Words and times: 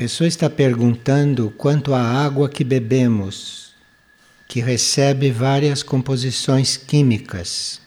pessoa 0.00 0.26
está 0.26 0.48
perguntando 0.48 1.52
quanto 1.58 1.92
à 1.92 2.00
água 2.00 2.48
que 2.48 2.64
bebemos, 2.64 3.74
que 4.48 4.58
recebe 4.58 5.30
várias 5.30 5.82
composições 5.82 6.74
químicas. 6.74 7.82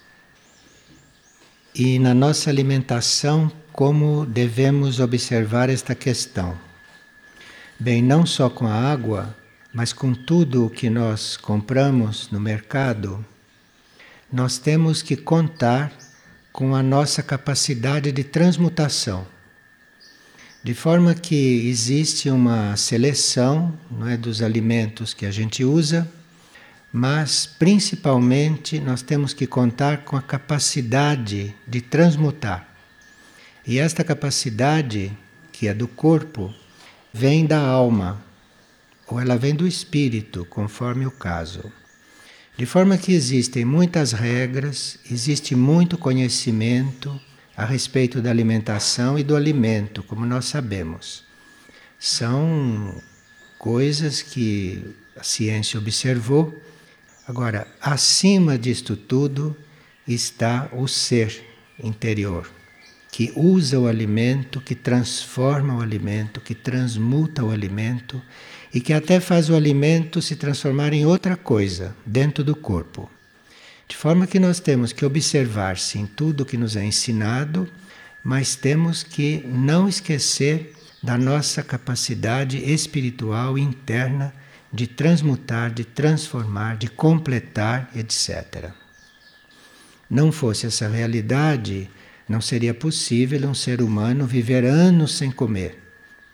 E 1.74 1.98
na 1.98 2.14
nossa 2.14 2.52
alimentação, 2.52 3.52
como 3.72 4.28
devemos 4.28 5.00
observar 5.00 5.72
esta 5.72 5.96
questão? 5.96 6.56
Bem, 7.80 8.00
não 8.04 8.28
só 8.28 8.48
com 8.48 8.68
a 8.68 8.76
água, 8.76 9.36
mas 9.74 9.92
com 9.92 10.14
tudo 10.14 10.68
o 10.68 10.70
que 10.70 10.92
nós 10.92 11.36
compramos 11.36 12.30
no 12.30 12.40
mercado, 12.40 13.26
nós 14.32 14.60
temos 14.60 15.02
que 15.02 15.18
contar 15.18 15.92
com 16.52 16.76
a 16.76 16.84
nossa 16.84 17.24
capacidade 17.24 18.12
de 18.12 18.24
transmutação. 18.24 19.26
De 20.64 20.74
forma 20.74 21.14
que 21.14 21.68
existe 21.68 22.30
uma 22.30 22.78
seleção 22.78 23.78
não 23.92 24.08
é, 24.08 24.16
dos 24.16 24.42
alimentos 24.42 25.14
que 25.14 25.26
a 25.26 25.32
gente 25.32 25.66
usa, 25.66 26.10
mas 26.92 27.46
principalmente 27.46 28.80
nós 28.80 29.02
temos 29.02 29.34
que 29.34 29.46
contar 29.46 30.06
com 30.06 30.16
a 30.16 30.22
capacidade 30.22 31.54
de 31.68 31.82
transmutar. 31.82 32.66
E 33.68 33.78
esta 33.78 34.06
capacidade, 34.06 35.12
que 35.52 35.68
é 35.68 35.74
do 35.74 35.86
corpo, 35.86 36.54
vem 37.12 37.46
da 37.46 37.60
alma, 37.60 38.24
ou 39.06 39.20
ela 39.20 39.38
vem 39.38 39.54
do 39.54 39.68
espírito, 39.68 40.46
conforme 40.46 41.06
o 41.06 41.12
caso. 41.12 41.74
De 42.58 42.66
forma 42.66 42.98
que 42.98 43.12
existem 43.12 43.66
muitas 43.66 44.14
regras, 44.14 44.98
existe 45.12 45.56
muito 45.56 45.98
conhecimento 45.98 47.20
a 47.56 47.66
respeito 47.66 48.22
da 48.22 48.30
alimentação 48.30 49.18
e 49.18 49.24
do 49.24 49.36
alimento, 49.36 50.02
como 50.04 50.26
nós 50.26 50.46
sabemos. 50.46 51.24
São 52.00 53.02
coisas 53.58 54.22
que 54.22 54.84
a 55.16 55.24
ciência 55.24 55.80
observou. 55.80 56.54
Agora, 57.28 57.68
acima 57.80 58.58
disto 58.58 58.98
tudo 58.98 59.56
está 60.08 60.70
o 60.74 60.88
ser 60.88 61.44
interior, 61.82 62.50
que 63.12 63.32
usa 63.36 63.80
o 63.80 63.88
alimento, 63.88 64.60
que 64.60 64.76
transforma 64.76 65.76
o 65.76 65.82
alimento, 65.82 66.42
que 66.42 66.56
transmuta 66.56 67.44
o 67.44 67.52
alimento 67.52 68.22
e 68.74 68.82
que 68.82 68.92
até 68.92 69.20
faz 69.20 69.50
o 69.50 69.56
alimento 69.56 70.22
se 70.22 70.36
transformar 70.36 70.94
em 70.94 71.06
outra 71.06 71.38
coisa 71.38 71.96
dentro 72.06 72.44
do 72.44 72.56
corpo. 72.56 73.10
De 73.94 73.98
forma 74.00 74.26
que 74.26 74.40
nós 74.40 74.60
temos 74.60 74.92
que 74.92 75.06
observar, 75.06 75.78
sim, 75.78 76.08
tudo 76.08 76.48
que 76.48 76.58
nos 76.58 76.76
é 76.76 76.84
ensinado, 76.84 77.70
mas 78.24 78.56
temos 78.56 79.04
que 79.04 79.46
não 79.48 79.88
esquecer 79.88 80.74
da 81.02 81.16
nossa 81.16 81.62
capacidade 81.62 82.58
espiritual 82.58 83.56
interna 83.56 84.34
de 84.74 84.88
transmutar, 84.88 85.72
de 85.72 85.86
transformar, 85.86 86.76
de 86.76 86.88
completar, 86.88 87.92
etc. 87.96 88.72
Não 90.10 90.32
fosse 90.32 90.66
essa 90.66 90.90
realidade, 90.90 91.88
não 92.28 92.42
seria 92.42 92.74
possível 92.74 93.48
um 93.48 93.54
ser 93.54 93.80
humano 93.80 94.26
viver 94.26 94.66
anos 94.66 95.16
sem 95.16 95.30
comer, 95.30 95.78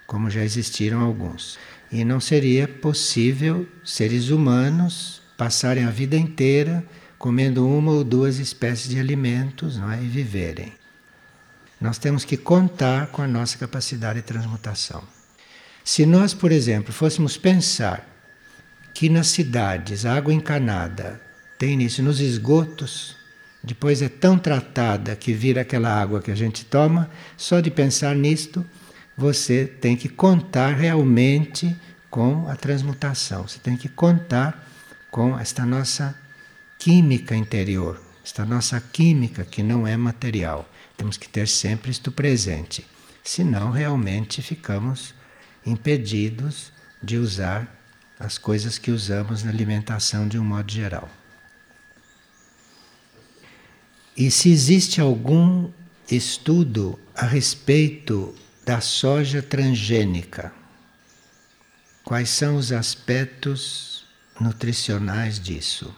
como 0.08 0.30
já 0.30 0.46
existiram 0.46 1.02
alguns. 1.02 1.60
E 1.92 2.06
não 2.06 2.22
seria 2.22 2.70
possível 2.70 3.68
seres 3.84 4.30
humanos 4.30 5.22
passarem 5.38 5.84
a 5.84 5.92
vida 5.92 6.16
inteira 6.16 6.84
comendo 7.20 7.68
uma 7.68 7.92
ou 7.92 8.04
duas 8.04 8.40
espécies 8.40 8.90
de 8.90 8.98
alimentos 8.98 9.78
não 9.78 9.92
é? 9.92 10.02
e 10.02 10.08
viverem. 10.08 10.74
Nós 11.80 11.98
temos 11.98 12.24
que 12.24 12.38
contar 12.38 13.08
com 13.08 13.22
a 13.22 13.28
nossa 13.28 13.58
capacidade 13.58 14.22
de 14.22 14.26
transmutação. 14.26 15.04
Se 15.84 16.06
nós, 16.06 16.34
por 16.34 16.52
exemplo, 16.52 16.94
fôssemos 16.94 17.38
pensar 17.38 18.08
que 18.94 19.10
nas 19.10 19.28
cidades 19.28 20.06
a 20.06 20.16
água 20.16 20.34
encanada 20.34 21.22
tem 21.58 21.82
isso 21.84 22.02
nos 22.02 22.22
esgotos, 22.22 23.18
depois 23.62 24.02
é 24.02 24.08
tão 24.08 24.40
tratada 24.40 25.16
que 25.16 25.34
vira 25.34 25.62
aquela 25.62 25.94
água 25.94 26.22
que 26.22 26.32
a 26.32 26.36
gente 26.36 26.64
toma, 26.66 27.10
só 27.36 27.60
de 27.60 27.70
pensar 27.70 28.16
nisto 28.16 28.66
você 29.18 29.66
tem 29.66 29.98
que 29.98 30.08
contar 30.08 30.74
realmente 30.76 31.76
com 32.10 32.48
a 32.48 32.56
transmutação. 32.56 33.46
Você 33.46 33.60
tem 33.60 33.76
que 33.76 33.90
contar 33.90 34.66
com 35.12 35.38
esta 35.38 35.66
nossa 35.66 36.16
química 36.80 37.36
interior, 37.36 38.02
esta 38.24 38.46
nossa 38.46 38.80
química 38.80 39.44
que 39.44 39.62
não 39.62 39.86
é 39.86 39.98
material. 39.98 40.68
Temos 40.96 41.18
que 41.18 41.28
ter 41.28 41.48
sempre 41.48 41.92
isto 41.92 42.12
presente. 42.12 42.88
Senão, 43.24 43.70
realmente 43.70 44.42
ficamos 44.42 45.14
impedidos 45.66 46.72
de 47.04 47.18
usar 47.18 47.78
as 48.18 48.38
coisas 48.38 48.78
que 48.78 48.92
usamos 48.92 49.44
na 49.44 49.52
alimentação 49.52 50.28
de 50.28 50.40
um 50.40 50.44
modo 50.44 50.72
geral. 50.72 51.10
E 54.16 54.32
se 54.32 54.50
existe 54.50 55.00
algum 55.00 55.70
estudo 56.10 57.00
a 57.16 57.26
respeito 57.26 58.36
da 58.66 58.82
soja 58.82 59.42
transgênica. 59.42 60.52
Quais 62.04 62.30
são 62.30 62.56
os 62.56 62.72
aspectos 62.72 64.06
nutricionais 64.40 65.40
disso? 65.40 65.94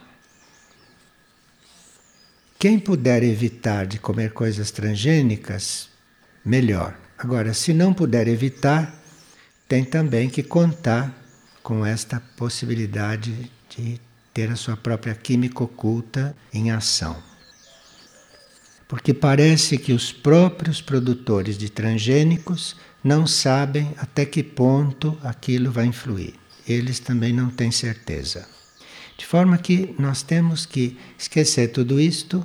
Quem 2.62 2.78
puder 2.78 3.24
evitar 3.24 3.88
de 3.88 3.98
comer 3.98 4.34
coisas 4.34 4.70
transgênicas, 4.70 5.90
melhor. 6.46 6.96
Agora, 7.18 7.56
se 7.56 7.74
não 7.74 7.92
puder 7.92 8.28
evitar, 8.28 9.02
tem 9.68 9.84
também 9.84 10.30
que 10.30 10.44
contar 10.44 11.12
com 11.64 11.84
esta 11.84 12.22
possibilidade 12.38 13.52
de 13.68 14.00
ter 14.32 14.52
a 14.52 14.56
sua 14.56 14.78
própria 14.78 15.16
química 15.16 15.64
oculta 15.64 16.36
em 16.54 16.70
ação 16.70 17.32
porque 18.92 19.14
parece 19.14 19.78
que 19.78 19.94
os 19.94 20.12
próprios 20.12 20.82
produtores 20.82 21.58
de 21.58 21.70
transgênicos 21.70 22.76
não 23.02 23.26
sabem 23.26 23.94
até 23.98 24.26
que 24.26 24.44
ponto 24.44 25.18
aquilo 25.24 25.72
vai 25.72 25.86
influir. 25.86 26.34
Eles 26.68 27.00
também 27.00 27.32
não 27.32 27.50
têm 27.50 27.72
certeza. 27.72 28.46
De 29.22 29.26
forma 29.28 29.56
que 29.60 29.94
nós 30.00 30.24
temos 30.24 30.66
que 30.66 30.98
esquecer 31.16 31.68
tudo 31.68 32.02
isto 32.02 32.44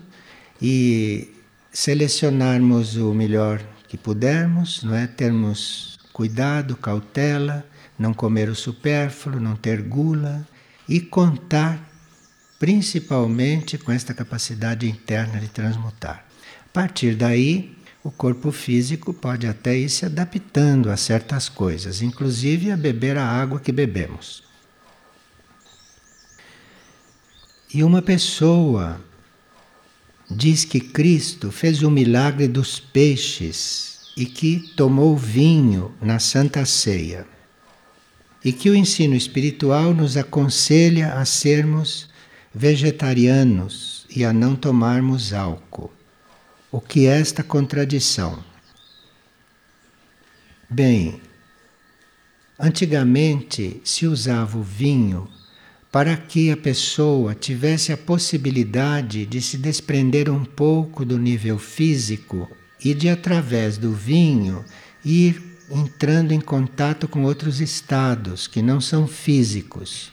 e 0.60 1.32
selecionarmos 1.72 2.96
o 2.96 3.14
melhor 3.14 3.62
que 3.88 3.96
pudermos, 3.96 4.82
não 4.82 4.94
é? 4.94 5.06
Termos 5.06 5.98
cuidado, 6.12 6.76
cautela, 6.76 7.66
não 7.98 8.12
comer 8.12 8.50
o 8.50 8.54
supérfluo, 8.54 9.40
não 9.40 9.56
ter 9.56 9.80
gula 9.80 10.46
e 10.86 11.00
contar 11.00 11.82
principalmente 12.58 13.78
com 13.78 13.90
esta 13.90 14.12
capacidade 14.12 14.88
interna 14.88 15.40
de 15.40 15.48
transmutar 15.48 16.26
partir 16.76 17.14
daí, 17.14 17.74
o 18.04 18.10
corpo 18.10 18.52
físico 18.52 19.14
pode 19.14 19.46
até 19.46 19.78
ir 19.78 19.88
se 19.88 20.04
adaptando 20.04 20.90
a 20.90 20.96
certas 20.98 21.48
coisas, 21.48 22.02
inclusive 22.02 22.70
a 22.70 22.76
beber 22.76 23.16
a 23.16 23.24
água 23.26 23.58
que 23.58 23.72
bebemos. 23.72 24.45
E 27.76 27.84
uma 27.84 28.00
pessoa 28.00 28.98
diz 30.30 30.64
que 30.64 30.80
Cristo 30.80 31.52
fez 31.52 31.82
o 31.82 31.90
milagre 31.90 32.48
dos 32.48 32.80
peixes 32.80 34.10
e 34.16 34.24
que 34.24 34.72
tomou 34.74 35.14
vinho 35.14 35.94
na 36.00 36.18
Santa 36.18 36.64
Ceia. 36.64 37.26
E 38.42 38.50
que 38.50 38.70
o 38.70 38.74
ensino 38.74 39.14
espiritual 39.14 39.92
nos 39.92 40.16
aconselha 40.16 41.20
a 41.20 41.26
sermos 41.26 42.08
vegetarianos 42.54 44.06
e 44.08 44.24
a 44.24 44.32
não 44.32 44.56
tomarmos 44.56 45.34
álcool. 45.34 45.92
O 46.72 46.80
que 46.80 47.06
é 47.06 47.20
esta 47.20 47.42
contradição? 47.42 48.42
Bem, 50.70 51.20
antigamente 52.58 53.82
se 53.84 54.06
usava 54.06 54.56
o 54.56 54.62
vinho 54.62 55.28
para 55.90 56.16
que 56.16 56.50
a 56.50 56.56
pessoa 56.56 57.34
tivesse 57.34 57.92
a 57.92 57.96
possibilidade 57.96 59.24
de 59.24 59.40
se 59.40 59.56
desprender 59.56 60.30
um 60.30 60.44
pouco 60.44 61.04
do 61.04 61.18
nível 61.18 61.58
físico 61.58 62.50
e 62.84 62.92
de, 62.92 63.08
através 63.08 63.78
do 63.78 63.92
vinho, 63.92 64.64
ir 65.04 65.42
entrando 65.70 66.32
em 66.32 66.40
contato 66.40 67.08
com 67.08 67.24
outros 67.24 67.60
estados 67.60 68.46
que 68.46 68.62
não 68.62 68.80
são 68.80 69.06
físicos. 69.06 70.12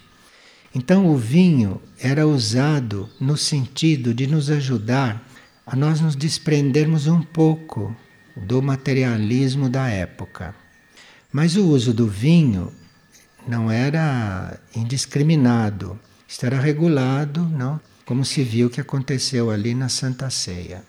Então, 0.74 1.08
o 1.08 1.16
vinho 1.16 1.82
era 2.00 2.26
usado 2.28 3.10
no 3.20 3.38
sentido 3.38 4.14
de 4.14 4.26
nos 4.26 4.50
ajudar 4.50 5.28
a 5.66 5.76
nós 5.76 6.02
nos 6.02 6.16
desprendermos 6.16 7.08
um 7.08 7.22
pouco 7.22 7.96
do 8.36 8.62
materialismo 8.62 9.70
da 9.70 9.88
época. 9.88 10.56
Mas 11.32 11.56
o 11.56 11.66
uso 11.66 11.94
do 11.94 12.08
vinho 12.08 12.72
não 13.48 13.70
era 13.70 14.60
indiscriminado, 14.76 16.00
era 16.42 16.60
regulado, 16.60 17.42
não? 17.46 17.80
como 18.06 18.26
se 18.26 18.44
viu 18.44 18.70
que 18.70 18.82
aconteceu 18.82 19.50
ali 19.50 19.74
na 19.74 19.90
Santa 19.90 20.30
Ceia. 20.30 20.84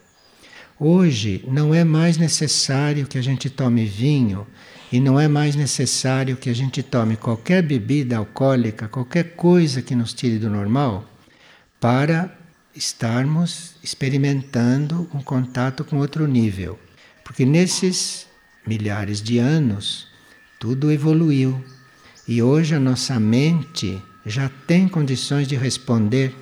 Hoje 0.79 1.45
não 1.47 1.73
é 1.73 1.85
mais 1.85 2.17
necessário 2.17 3.07
que 3.07 3.17
a 3.17 3.23
gente 3.23 3.49
tome 3.49 3.85
vinho 3.85 4.47
e 4.91 4.99
não 4.99 5.19
é 5.19 5.29
mais 5.29 5.55
necessário 5.55 6.37
que 6.37 6.51
a 6.51 6.55
gente 6.55 6.83
tome 6.83 7.17
qualquer 7.17 7.63
bebida 7.63 8.17
alcoólica, 8.17 8.89
qualquer 8.89 9.37
coisa 9.37 9.81
que 9.81 9.95
nos 9.95 10.13
tire 10.13 10.39
do 10.39 10.51
normal, 10.51 11.09
para 11.81 12.37
estarmos 12.75 13.77
experimentando 13.83 15.09
um 15.15 15.23
contato 15.23 15.85
com 15.85 15.99
outro 15.99 16.27
nível. 16.27 16.79
Porque 17.23 17.45
nesses 17.45 18.27
milhares 18.67 19.23
de 19.23 19.39
anos, 19.39 20.09
tudo 20.59 20.91
evoluiu. 20.91 21.63
E 22.27 22.43
hoje 22.43 22.75
a 22.75 22.81
nossa 22.81 23.21
mente 23.21 24.03
já 24.25 24.51
tem 24.67 24.89
condições 24.89 25.47
de 25.47 25.57
responder 25.57 26.35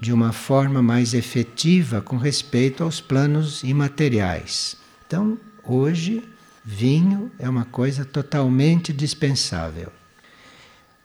de 0.00 0.12
uma 0.12 0.32
forma 0.32 0.80
mais 0.80 1.12
efetiva 1.12 2.00
com 2.00 2.16
respeito 2.16 2.82
aos 2.82 3.00
planos 3.00 3.62
imateriais. 3.62 4.76
Então, 5.06 5.38
hoje, 5.64 6.22
vinho 6.64 7.30
é 7.38 7.48
uma 7.48 7.64
coisa 7.64 8.04
totalmente 8.04 8.92
dispensável. 8.92 9.92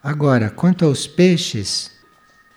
Agora, 0.01 0.49
quanto 0.49 0.85
aos 0.85 1.07
peixes, 1.07 1.91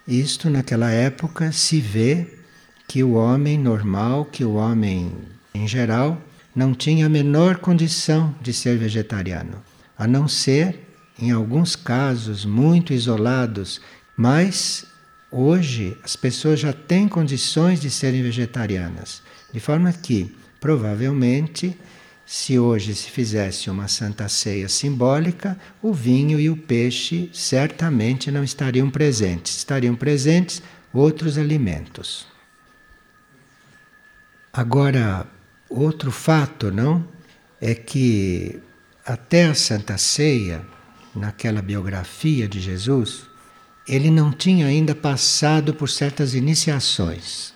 isto 0.07 0.49
naquela 0.49 0.91
época 0.91 1.51
se 1.53 1.81
vê 1.81 2.39
que 2.87 3.03
o 3.03 3.15
homem 3.15 3.59
normal, 3.59 4.25
que 4.25 4.45
o 4.45 4.55
homem 4.55 5.13
em 5.57 5.67
geral, 5.67 6.21
não 6.55 6.75
tinha 6.75 7.07
a 7.07 7.09
menor 7.09 7.59
condição 7.59 8.35
de 8.41 8.53
ser 8.53 8.79
vegetariano, 8.79 9.63
a 9.99 10.07
não 10.07 10.29
ser 10.29 10.86
em 11.19 11.31
alguns 11.31 11.75
casos 11.75 12.45
muito 12.45 12.93
isolados, 12.93 13.81
mas 14.17 14.85
hoje 15.31 15.97
as 16.03 16.17
pessoas 16.17 16.61
já 16.61 16.73
têm 16.73 17.09
condições 17.09 17.81
de 17.81 17.91
serem 17.91 18.23
vegetarianas, 18.23 19.23
de 19.53 19.61
forma 19.61 19.93
que 19.93 20.35
provavelmente 20.61 21.77
se 22.27 22.59
hoje 22.59 22.93
se 22.93 23.09
fizesse 23.09 23.71
uma 23.71 23.87
santa 23.87 24.29
ceia 24.29 24.69
simbólica, 24.69 25.57
o 25.81 25.93
vinho 25.93 26.41
e 26.41 26.51
o 26.51 26.57
peixe 26.57 27.31
certamente 27.33 28.33
não 28.33 28.43
estariam 28.43 28.91
presentes, 28.91 29.59
estariam 29.59 29.95
presentes 29.95 30.61
outros 30.93 31.39
alimentos. 31.39 32.27
Agora, 34.53 35.25
outro 35.69 36.11
fato, 36.11 36.73
não, 36.73 37.07
é 37.61 37.75
que 37.75 38.61
até 39.05 39.45
a 39.45 39.55
Santa 39.55 39.97
Ceia, 39.97 40.67
naquela 41.17 41.63
biografia 41.63 42.47
de 42.47 42.61
Jesus, 42.61 43.23
ele 43.89 44.11
não 44.11 44.33
tinha 44.33 44.67
ainda 44.67 44.95
passado 44.95 45.73
por 45.73 45.89
certas 45.89 46.35
iniciações. 46.35 47.55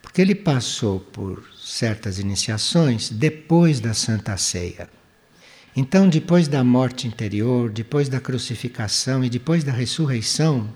Porque 0.00 0.22
ele 0.22 0.34
passou 0.34 1.00
por 1.00 1.44
certas 1.62 2.18
iniciações 2.18 3.10
depois 3.10 3.78
da 3.78 3.92
Santa 3.92 4.36
Ceia. 4.36 4.88
Então, 5.76 6.08
depois 6.08 6.48
da 6.48 6.64
morte 6.64 7.06
interior, 7.06 7.70
depois 7.70 8.08
da 8.08 8.18
crucificação 8.18 9.22
e 9.22 9.30
depois 9.30 9.62
da 9.62 9.70
ressurreição, 9.70 10.68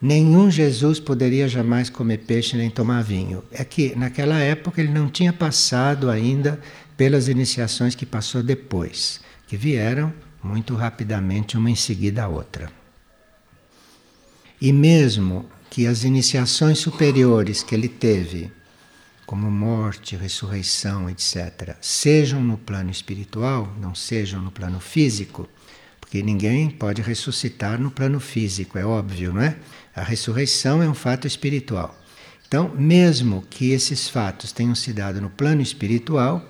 nenhum 0.00 0.50
Jesus 0.50 1.00
poderia 1.00 1.48
jamais 1.48 1.90
comer 1.90 2.18
peixe 2.18 2.56
nem 2.56 2.70
tomar 2.70 3.02
vinho. 3.02 3.42
É 3.50 3.64
que 3.64 3.96
naquela 3.96 4.38
época 4.38 4.80
ele 4.80 4.92
não 4.92 5.08
tinha 5.08 5.32
passado 5.32 6.10
ainda 6.10 6.60
pelas 6.96 7.26
iniciações 7.26 7.94
que 7.94 8.06
passou 8.06 8.42
depois, 8.42 9.20
que 9.46 9.56
vieram 9.56 10.12
muito 10.42 10.74
rapidamente 10.74 11.56
uma 11.56 11.70
em 11.70 11.76
seguida 11.76 12.24
a 12.24 12.28
outra. 12.28 12.70
E 14.60 14.72
mesmo 14.72 15.48
que 15.70 15.86
as 15.86 16.04
iniciações 16.04 16.78
superiores 16.78 17.62
que 17.62 17.74
ele 17.74 17.88
teve 17.88 18.50
como 19.28 19.50
morte, 19.50 20.16
ressurreição, 20.16 21.08
etc., 21.10 21.76
sejam 21.82 22.42
no 22.42 22.56
plano 22.56 22.90
espiritual, 22.90 23.70
não 23.78 23.94
sejam 23.94 24.40
no 24.40 24.50
plano 24.50 24.80
físico, 24.80 25.46
porque 26.00 26.22
ninguém 26.22 26.70
pode 26.70 27.02
ressuscitar 27.02 27.78
no 27.78 27.90
plano 27.90 28.18
físico, 28.20 28.78
é 28.78 28.86
óbvio, 28.86 29.34
não 29.34 29.42
é? 29.42 29.58
A 29.94 30.02
ressurreição 30.02 30.82
é 30.82 30.88
um 30.88 30.94
fato 30.94 31.26
espiritual. 31.26 31.94
Então, 32.46 32.74
mesmo 32.74 33.44
que 33.50 33.72
esses 33.72 34.08
fatos 34.08 34.50
tenham 34.50 34.74
se 34.74 34.94
dado 34.94 35.20
no 35.20 35.28
plano 35.28 35.60
espiritual, 35.60 36.42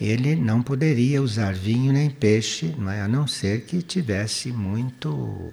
ele 0.00 0.34
não 0.34 0.62
poderia 0.62 1.22
usar 1.22 1.54
vinho 1.54 1.92
nem 1.92 2.10
peixe, 2.10 2.74
não 2.76 2.90
é? 2.90 3.00
a 3.00 3.08
não 3.08 3.26
ser 3.26 3.62
que 3.62 3.82
tivesse 3.82 4.50
muito 4.50 5.52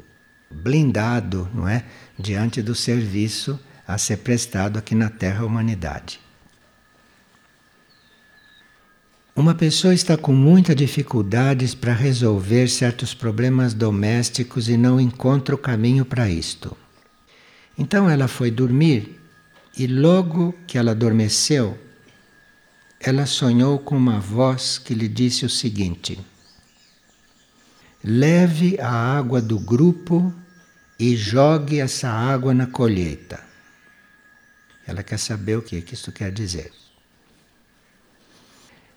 blindado, 0.50 1.50
não 1.54 1.68
é, 1.68 1.86
diante 2.18 2.62
do 2.62 2.76
serviço 2.76 3.60
a 3.88 3.98
ser 3.98 4.18
prestado 4.18 4.78
aqui 4.78 4.96
na 4.96 5.10
Terra 5.10 5.44
à 5.44 5.46
humanidade. 5.46 6.20
Uma 9.34 9.56
pessoa 9.56 9.94
está 9.94 10.18
com 10.18 10.34
muitas 10.34 10.76
dificuldades 10.76 11.74
para 11.74 11.94
resolver 11.94 12.68
certos 12.68 13.14
problemas 13.14 13.74
domésticos 13.74 14.68
e 14.68 14.76
não 14.76 15.00
encontra 15.00 15.56
o 15.56 15.58
caminho 15.58 16.04
para 16.04 16.30
isto. 16.30 16.76
Então 17.78 18.10
ela 18.10 18.28
foi 18.28 18.52
dormir 18.52 19.20
e 19.78 19.88
logo 19.88 20.54
que 20.68 20.78
ela 20.78 20.92
adormeceu, 20.92 21.78
ela 23.04 23.26
sonhou 23.26 23.80
com 23.80 23.98
uma 23.98 24.20
voz 24.20 24.78
que 24.78 24.94
lhe 24.94 25.08
disse 25.08 25.44
o 25.44 25.50
seguinte: 25.50 26.20
Leve 28.04 28.80
a 28.80 28.92
água 28.92 29.42
do 29.42 29.60
grupo 29.60 30.34
e 31.00 31.16
jogue 31.16 31.80
essa 31.80 32.10
água 32.10 32.54
na 32.54 32.68
colheita. 32.68 33.44
Ela 34.86 35.02
quer 35.02 35.18
saber 35.18 35.58
o 35.58 35.62
que, 35.62 35.82
que 35.82 35.96
isso 35.96 36.12
quer 36.12 36.32
dizer. 36.32 36.72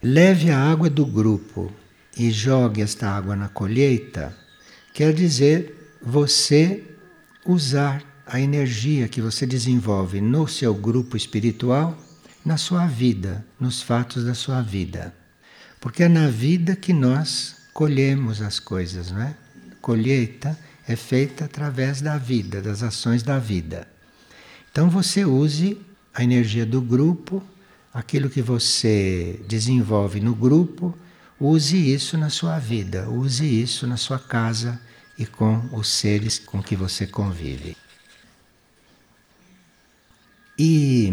Leve 0.02 0.50
a 0.50 0.58
água 0.58 0.90
do 0.90 1.06
grupo 1.06 1.72
e 2.16 2.30
jogue 2.30 2.82
esta 2.82 3.08
água 3.08 3.34
na 3.34 3.48
colheita, 3.48 4.36
quer 4.92 5.14
dizer 5.14 5.96
você 6.02 6.84
usar 7.46 8.04
a 8.26 8.38
energia 8.38 9.08
que 9.08 9.22
você 9.22 9.46
desenvolve 9.46 10.20
no 10.20 10.46
seu 10.46 10.74
grupo 10.74 11.16
espiritual 11.16 12.03
na 12.44 12.56
sua 12.56 12.86
vida, 12.86 13.44
nos 13.58 13.80
fatos 13.80 14.24
da 14.24 14.34
sua 14.34 14.60
vida. 14.60 15.14
Porque 15.80 16.02
é 16.02 16.08
na 16.08 16.28
vida 16.28 16.76
que 16.76 16.92
nós 16.92 17.56
colhemos 17.72 18.42
as 18.42 18.58
coisas, 18.58 19.10
não 19.10 19.22
é? 19.22 19.34
Colheita 19.80 20.58
é 20.86 20.96
feita 20.96 21.46
através 21.46 22.00
da 22.00 22.18
vida, 22.18 22.60
das 22.60 22.82
ações 22.82 23.22
da 23.22 23.38
vida. 23.38 23.88
Então 24.70 24.90
você 24.90 25.24
use 25.24 25.80
a 26.12 26.22
energia 26.22 26.66
do 26.66 26.80
grupo 26.80 27.42
aquilo 27.94 28.28
que 28.28 28.42
você 28.42 29.40
desenvolve 29.46 30.18
no 30.18 30.34
grupo, 30.34 30.92
use 31.38 31.76
isso 31.94 32.18
na 32.18 32.28
sua 32.28 32.58
vida, 32.58 33.08
use 33.08 33.44
isso 33.44 33.86
na 33.86 33.96
sua 33.96 34.18
casa 34.18 34.80
e 35.16 35.24
com 35.24 35.68
os 35.72 35.86
seres 35.86 36.40
com 36.40 36.60
que 36.60 36.74
você 36.74 37.06
convive. 37.06 37.76
E 40.58 41.12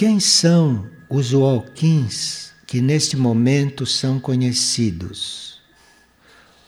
quem 0.00 0.18
são 0.18 0.88
os 1.10 1.34
walkins 1.34 2.52
que 2.66 2.80
neste 2.80 3.18
momento 3.18 3.84
são 3.84 4.18
conhecidos? 4.18 5.60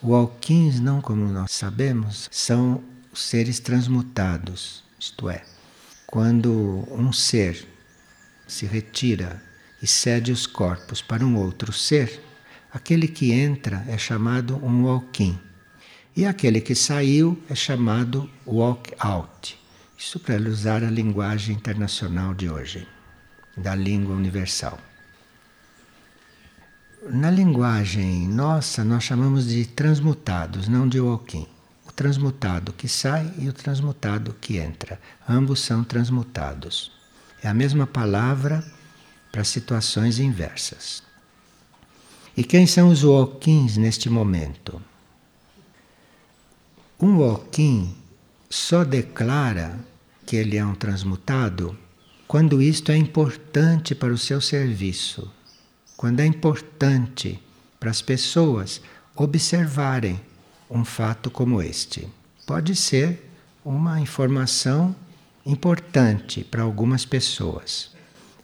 Walkins, 0.03 0.79
não 0.79 1.01
como 1.01 1.25
nós 1.25 1.51
sabemos, 1.51 2.29
são 2.31 2.83
seres 3.11 3.59
transmutados, 3.59 4.83
isto 4.99 5.27
é, 5.27 5.43
quando 6.05 6.87
um 6.91 7.11
ser 7.11 7.67
se 8.47 8.67
retira 8.67 9.41
e 9.81 9.87
cede 9.87 10.31
os 10.31 10.45
corpos 10.45 11.01
para 11.01 11.25
um 11.25 11.35
outro 11.35 11.73
ser, 11.73 12.21
aquele 12.71 13.07
que 13.07 13.31
entra 13.31 13.83
é 13.87 13.97
chamado 13.97 14.63
um 14.63 14.83
walk-in. 14.83 15.39
E 16.15 16.23
aquele 16.23 16.61
que 16.61 16.75
saiu 16.75 17.35
é 17.49 17.55
chamado 17.55 18.29
walk-out. 18.45 19.57
Isso 19.97 20.19
para 20.19 20.39
usar 20.47 20.83
a 20.83 20.91
linguagem 20.91 21.55
internacional 21.55 22.35
de 22.35 22.47
hoje, 22.47 22.87
da 23.55 23.75
língua 23.75 24.15
universal. 24.15 24.79
Na 27.09 27.29
linguagem 27.29 28.27
nossa, 28.27 28.83
nós 28.83 29.03
chamamos 29.03 29.47
de 29.47 29.65
transmutados, 29.65 30.67
não 30.67 30.87
de 30.87 30.99
walk-in. 30.99 31.47
O 31.85 31.91
transmutado 31.91 32.71
que 32.71 32.87
sai 32.87 33.31
e 33.37 33.49
o 33.49 33.53
transmutado 33.53 34.35
que 34.39 34.57
entra. 34.57 34.99
Ambos 35.27 35.59
são 35.59 35.83
transmutados. 35.83 36.91
É 37.41 37.49
a 37.49 37.53
mesma 37.53 37.85
palavra 37.85 38.63
para 39.31 39.43
situações 39.43 40.17
inversas. 40.17 41.03
E 42.37 42.43
quem 42.43 42.65
são 42.65 42.87
os 42.87 43.03
walkins 43.03 43.77
neste 43.77 44.09
momento? 44.09 44.81
Um 46.99 47.17
walking 47.17 47.93
só 48.49 48.83
declara 48.83 49.77
que 50.25 50.37
ele 50.37 50.55
é 50.55 50.65
um 50.65 50.73
transmutado 50.73 51.77
quando 52.27 52.61
isto 52.61 52.91
é 52.91 52.97
importante 52.97 53.93
para 53.93 54.13
o 54.13 54.17
seu 54.17 54.41
serviço, 54.41 55.31
quando 55.95 56.19
é 56.19 56.25
importante 56.25 57.39
para 57.79 57.91
as 57.91 58.01
pessoas 58.01 58.81
observarem 59.15 60.19
um 60.69 60.83
fato 60.83 61.29
como 61.29 61.61
este. 61.61 62.07
Pode 62.45 62.75
ser 62.75 63.29
uma 63.63 63.99
informação 63.99 64.95
importante 65.45 66.43
para 66.43 66.63
algumas 66.63 67.05
pessoas. 67.05 67.91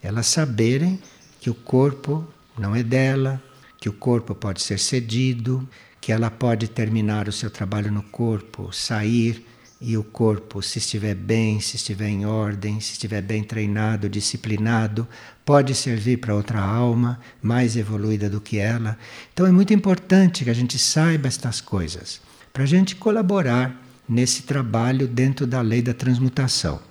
Elas 0.01 0.27
saberem 0.27 0.99
que 1.39 1.49
o 1.49 1.55
corpo 1.55 2.25
não 2.57 2.75
é 2.75 2.83
dela, 2.83 3.41
que 3.79 3.89
o 3.89 3.93
corpo 3.93 4.35
pode 4.35 4.61
ser 4.61 4.77
cedido, 4.77 5.67
que 5.99 6.11
ela 6.11 6.29
pode 6.29 6.67
terminar 6.67 7.27
o 7.27 7.31
seu 7.31 7.49
trabalho 7.49 7.91
no 7.91 8.03
corpo, 8.03 8.71
sair 8.71 9.45
e 9.81 9.95
o 9.97 10.03
corpo, 10.03 10.61
se 10.61 10.77
estiver 10.77 11.15
bem, 11.15 11.61
se 11.61 11.77
estiver 11.77 12.09
em 12.09 12.25
ordem, 12.25 12.81
se 12.81 12.91
estiver 12.93 13.21
bem 13.21 13.43
treinado, 13.43 14.09
disciplinado, 14.09 15.07
pode 15.45 15.73
servir 15.73 16.17
para 16.17 16.35
outra 16.35 16.59
alma 16.59 17.19
mais 17.41 17.77
evoluída 17.77 18.29
do 18.29 18.41
que 18.41 18.57
ela. 18.57 18.97
Então 19.33 19.45
é 19.45 19.51
muito 19.51 19.73
importante 19.73 20.43
que 20.43 20.49
a 20.49 20.53
gente 20.53 20.77
saiba 20.77 21.29
estas 21.29 21.61
coisas, 21.61 22.19
para 22.51 22.63
a 22.63 22.67
gente 22.67 22.95
colaborar 22.95 23.81
nesse 24.07 24.43
trabalho 24.43 25.07
dentro 25.07 25.47
da 25.47 25.61
lei 25.61 25.81
da 25.81 25.93
transmutação. 25.93 26.81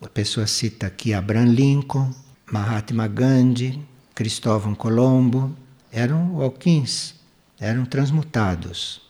A 0.00 0.08
pessoa 0.08 0.46
cita 0.46 0.86
aqui 0.86 1.12
Abraham 1.12 1.52
Lincoln, 1.52 2.14
Mahatma 2.50 3.06
Gandhi, 3.08 3.78
Cristóvão 4.14 4.74
Colombo, 4.74 5.54
eram 5.92 6.40
Alquins, 6.40 7.14
eram 7.58 7.84
transmutados, 7.84 9.02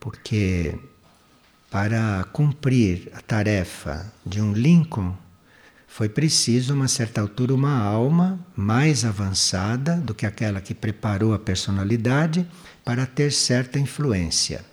porque 0.00 0.78
para 1.74 2.22
cumprir 2.32 3.10
a 3.16 3.20
tarefa 3.20 4.06
de 4.24 4.40
um 4.40 4.52
Lincoln 4.52 5.12
foi 5.88 6.08
preciso, 6.08 6.72
a 6.72 6.76
uma 6.76 6.86
certa 6.86 7.20
altura, 7.20 7.52
uma 7.52 7.76
alma 7.76 8.38
mais 8.54 9.04
avançada 9.04 9.96
do 9.96 10.14
que 10.14 10.24
aquela 10.24 10.60
que 10.60 10.72
preparou 10.72 11.34
a 11.34 11.38
personalidade 11.40 12.46
para 12.84 13.04
ter 13.06 13.32
certa 13.32 13.76
influência. 13.76 14.64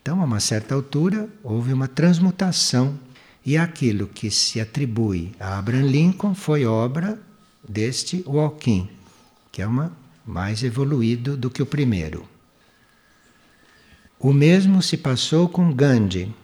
Então, 0.00 0.22
a 0.22 0.24
uma 0.24 0.40
certa 0.40 0.74
altura, 0.74 1.28
houve 1.42 1.74
uma 1.74 1.88
transmutação 1.88 2.98
e 3.44 3.58
aquilo 3.58 4.06
que 4.06 4.30
se 4.30 4.58
atribui 4.58 5.34
a 5.38 5.58
Abraham 5.58 5.88
Lincoln 5.88 6.34
foi 6.34 6.64
obra 6.64 7.20
deste 7.68 8.24
Walking, 8.26 8.88
que 9.52 9.60
é 9.60 9.66
uma 9.66 9.92
mais 10.26 10.62
evoluído 10.64 11.36
do 11.36 11.50
que 11.50 11.60
o 11.60 11.66
primeiro. 11.66 12.26
O 14.18 14.32
mesmo 14.32 14.80
se 14.80 14.96
passou 14.96 15.50
com 15.50 15.70
Gandhi. 15.70 16.34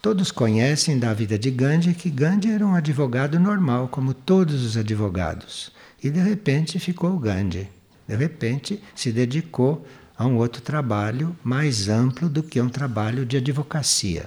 Todos 0.00 0.30
conhecem 0.30 0.96
da 0.96 1.12
vida 1.12 1.36
de 1.36 1.50
Gandhi 1.50 1.92
que 1.92 2.08
Gandhi 2.08 2.52
era 2.52 2.64
um 2.64 2.76
advogado 2.76 3.40
normal, 3.40 3.88
como 3.88 4.14
todos 4.14 4.62
os 4.62 4.76
advogados. 4.76 5.72
E 6.02 6.08
de 6.08 6.20
repente 6.20 6.78
ficou 6.78 7.18
Gandhi. 7.18 7.68
De 8.06 8.14
repente 8.14 8.80
se 8.94 9.10
dedicou 9.10 9.84
a 10.16 10.24
um 10.24 10.36
outro 10.36 10.62
trabalho 10.62 11.36
mais 11.42 11.88
amplo 11.88 12.28
do 12.28 12.44
que 12.44 12.60
um 12.60 12.68
trabalho 12.68 13.26
de 13.26 13.38
advocacia. 13.38 14.26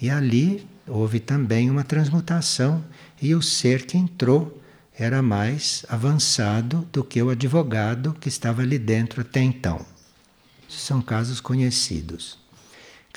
E 0.00 0.08
ali 0.08 0.64
houve 0.86 1.18
também 1.18 1.68
uma 1.68 1.82
transmutação 1.82 2.84
e 3.20 3.34
o 3.34 3.42
ser 3.42 3.86
que 3.86 3.98
entrou 3.98 4.62
era 4.96 5.20
mais 5.20 5.84
avançado 5.88 6.86
do 6.92 7.02
que 7.02 7.20
o 7.20 7.30
advogado 7.30 8.16
que 8.20 8.28
estava 8.28 8.62
ali 8.62 8.78
dentro 8.78 9.22
até 9.22 9.40
então. 9.40 9.84
São 10.68 11.02
casos 11.02 11.40
conhecidos. 11.40 12.45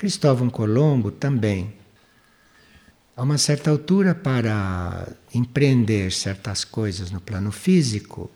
Cristóvão 0.00 0.48
Colombo 0.48 1.10
também. 1.10 1.74
A 3.14 3.22
uma 3.22 3.36
certa 3.36 3.70
altura, 3.70 4.14
para 4.14 5.06
empreender 5.34 6.10
certas 6.10 6.64
coisas 6.64 7.10
no 7.10 7.20
plano 7.20 7.52
físico, 7.52 8.30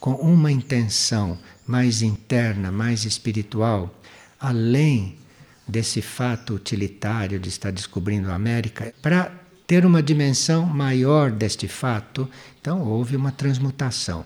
com 0.00 0.12
uma 0.12 0.50
intenção 0.50 1.38
mais 1.66 2.00
interna, 2.00 2.72
mais 2.72 3.04
espiritual, 3.04 3.94
além 4.40 5.18
desse 5.68 6.00
fato 6.00 6.54
utilitário 6.54 7.38
de 7.38 7.50
estar 7.50 7.72
descobrindo 7.72 8.30
a 8.30 8.34
América, 8.34 8.94
para 9.02 9.30
ter 9.66 9.84
uma 9.84 10.02
dimensão 10.02 10.64
maior 10.64 11.30
deste 11.30 11.68
fato, 11.68 12.26
então 12.58 12.80
houve 12.80 13.16
uma 13.16 13.30
transmutação. 13.30 14.24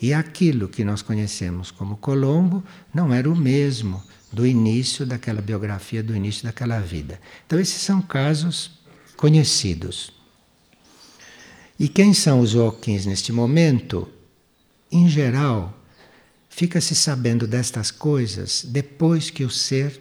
E 0.00 0.14
aquilo 0.14 0.68
que 0.68 0.84
nós 0.84 1.02
conhecemos 1.02 1.72
como 1.72 1.96
Colombo 1.96 2.62
não 2.94 3.12
era 3.12 3.28
o 3.28 3.34
mesmo 3.34 4.00
do 4.32 4.46
início 4.46 5.04
daquela 5.04 5.42
biografia, 5.42 6.02
do 6.02 6.16
início 6.16 6.44
daquela 6.44 6.80
vida. 6.80 7.20
Então, 7.46 7.60
esses 7.60 7.82
são 7.82 8.00
casos 8.00 8.70
conhecidos. 9.16 10.12
E 11.78 11.88
quem 11.88 12.14
são 12.14 12.40
os 12.40 12.54
Hawkins 12.54 13.06
neste 13.06 13.32
momento? 13.32 14.08
Em 14.90 15.08
geral, 15.08 15.76
fica-se 16.48 16.94
sabendo 16.94 17.46
destas 17.46 17.90
coisas 17.90 18.64
depois 18.64 19.30
que 19.30 19.44
o 19.44 19.50
ser 19.50 20.00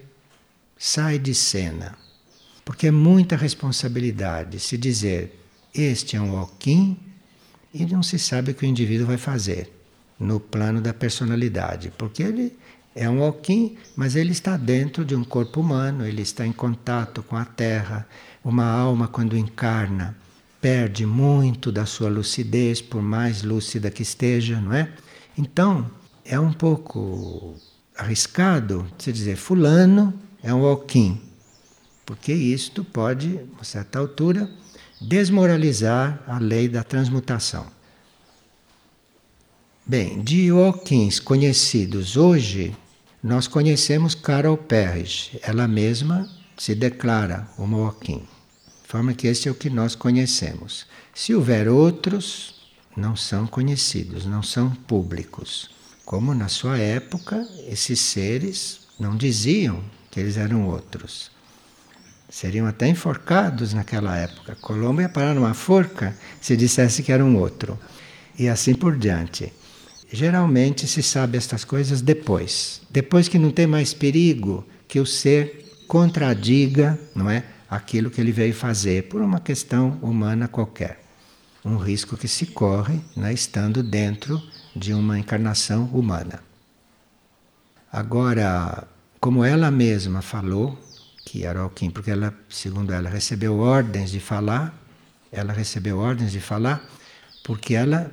sai 0.77 1.19
de 1.19 1.33
cena. 1.35 1.97
Porque 2.63 2.87
é 2.87 2.91
muita 2.91 3.35
responsabilidade 3.35 4.59
se 4.59 4.77
dizer 4.77 5.39
este 5.73 6.15
é 6.15 6.21
um 6.21 6.37
Hawking 6.37 6.97
e 7.73 7.85
não 7.85 8.03
se 8.03 8.19
sabe 8.19 8.51
o 8.51 8.55
que 8.55 8.65
o 8.65 8.67
indivíduo 8.67 9.07
vai 9.07 9.17
fazer 9.17 9.71
no 10.19 10.39
plano 10.39 10.81
da 10.81 10.93
personalidade, 10.93 11.91
porque 11.97 12.21
ele 12.21 12.55
é 12.95 13.09
um 13.09 13.23
Alquim, 13.23 13.77
mas 13.95 14.15
ele 14.15 14.31
está 14.31 14.57
dentro 14.57 15.05
de 15.05 15.15
um 15.15 15.23
corpo 15.23 15.61
humano, 15.61 16.05
ele 16.05 16.21
está 16.21 16.45
em 16.45 16.51
contato 16.51 17.23
com 17.23 17.37
a 17.37 17.45
Terra. 17.45 18.07
Uma 18.43 18.65
alma, 18.65 19.07
quando 19.07 19.37
encarna, 19.37 20.15
perde 20.59 21.05
muito 21.05 21.71
da 21.71 21.85
sua 21.85 22.09
lucidez, 22.09 22.81
por 22.81 23.01
mais 23.01 23.43
lúcida 23.43 23.89
que 23.89 24.03
esteja, 24.03 24.59
não 24.59 24.73
é? 24.73 24.91
Então, 25.37 25.89
é 26.25 26.39
um 26.39 26.51
pouco 26.51 27.55
arriscado 27.97 28.85
se 28.97 29.11
dizer: 29.11 29.37
Fulano 29.37 30.13
é 30.43 30.53
um 30.53 30.65
Alquim, 30.65 31.21
porque 32.05 32.33
isto 32.33 32.83
pode, 32.83 33.39
a 33.59 33.63
certa 33.63 33.99
altura, 33.99 34.49
desmoralizar 34.99 36.21
a 36.27 36.37
lei 36.37 36.67
da 36.67 36.83
transmutação. 36.83 37.65
Bem, 39.85 40.23
de 40.23 40.49
Hawkins 40.49 41.19
conhecidos 41.19 42.15
hoje, 42.15 42.73
nós 43.23 43.47
conhecemos 43.47 44.15
Carol 44.15 44.57
Perry. 44.57 45.39
Ela 45.43 45.67
mesma 45.67 46.27
se 46.57 46.73
declara 46.73 47.47
uma 47.57 47.77
Hawking. 47.77 48.27
De 48.83 48.87
forma 48.87 49.13
que 49.13 49.27
este 49.27 49.47
é 49.47 49.51
o 49.51 49.55
que 49.55 49.69
nós 49.69 49.95
conhecemos. 49.95 50.87
Se 51.13 51.35
houver 51.35 51.69
outros, 51.69 52.61
não 52.97 53.15
são 53.15 53.45
conhecidos, 53.45 54.25
não 54.25 54.41
são 54.41 54.71
públicos. 54.71 55.69
Como 56.03 56.33
na 56.33 56.47
sua 56.47 56.77
época, 56.77 57.47
esses 57.67 57.99
seres 57.99 58.81
não 58.99 59.15
diziam 59.15 59.83
que 60.09 60.19
eles 60.19 60.35
eram 60.35 60.67
outros. 60.67 61.31
Seriam 62.27 62.65
até 62.65 62.87
enforcados 62.87 63.71
naquela 63.73 64.17
época. 64.17 64.55
Colombo 64.55 65.01
ia 65.01 65.09
parar 65.09 65.35
numa 65.35 65.53
forca 65.53 66.17
se 66.41 66.57
dissesse 66.57 67.03
que 67.03 67.11
era 67.11 67.23
um 67.23 67.37
outro. 67.37 67.79
E 68.37 68.49
assim 68.49 68.73
por 68.73 68.97
diante. 68.97 69.53
Geralmente 70.11 70.87
se 70.87 71.01
sabe 71.01 71.37
estas 71.37 71.63
coisas 71.63 72.01
depois. 72.01 72.81
Depois 72.89 73.29
que 73.29 73.39
não 73.39 73.49
tem 73.49 73.65
mais 73.65 73.93
perigo 73.93 74.67
que 74.87 74.99
o 74.99 75.05
ser 75.05 75.65
contradiga, 75.87 76.99
não 77.15 77.29
é, 77.29 77.45
aquilo 77.69 78.11
que 78.11 78.19
ele 78.19 78.33
veio 78.33 78.53
fazer 78.53 79.07
por 79.07 79.21
uma 79.21 79.39
questão 79.39 79.97
humana 80.01 80.49
qualquer. 80.49 81.01
Um 81.63 81.77
risco 81.77 82.17
que 82.17 82.27
se 82.27 82.47
corre, 82.47 82.99
né, 83.15 83.31
estando 83.33 83.81
dentro 83.81 84.41
de 84.75 84.93
uma 84.93 85.17
encarnação 85.17 85.85
humana. 85.85 86.43
Agora, 87.89 88.85
como 89.19 89.45
ela 89.45 89.71
mesma 89.71 90.21
falou, 90.21 90.77
que 91.25 91.45
era 91.45 91.61
Alquim, 91.61 91.89
porque 91.89 92.11
ela, 92.11 92.33
segundo 92.49 92.91
ela, 92.91 93.09
recebeu 93.09 93.59
ordens 93.59 94.11
de 94.11 94.19
falar, 94.19 94.77
ela 95.31 95.53
recebeu 95.53 95.99
ordens 95.99 96.31
de 96.31 96.41
falar, 96.41 96.85
porque 97.43 97.75
ela 97.75 98.11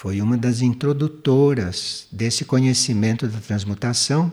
foi 0.00 0.22
uma 0.22 0.38
das 0.38 0.62
introdutoras 0.62 2.06
desse 2.10 2.46
conhecimento 2.46 3.28
da 3.28 3.38
transmutação 3.38 4.32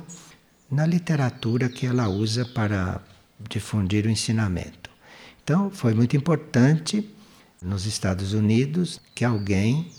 na 0.71 0.85
literatura 0.85 1.67
que 1.67 1.85
ela 1.85 2.07
usa 2.07 2.45
para 2.45 3.01
difundir 3.49 4.05
o 4.05 4.09
ensinamento. 4.09 4.89
Então, 5.43 5.69
foi 5.69 5.93
muito 5.93 6.15
importante 6.15 7.05
nos 7.61 7.85
Estados 7.85 8.31
Unidos 8.31 9.01
que 9.13 9.25
alguém 9.25 9.91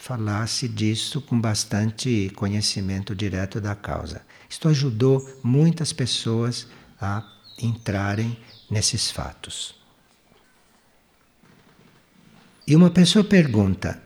falasse 0.00 0.66
disso 0.66 1.20
com 1.20 1.40
bastante 1.40 2.32
conhecimento 2.34 3.14
direto 3.14 3.60
da 3.60 3.76
causa. 3.76 4.22
Isto 4.50 4.66
ajudou 4.66 5.24
muitas 5.40 5.92
pessoas 5.92 6.66
a 7.00 7.24
entrarem 7.62 8.36
nesses 8.68 9.08
fatos. 9.08 9.72
E 12.66 12.74
uma 12.74 12.90
pessoa 12.90 13.22
pergunta: 13.22 14.02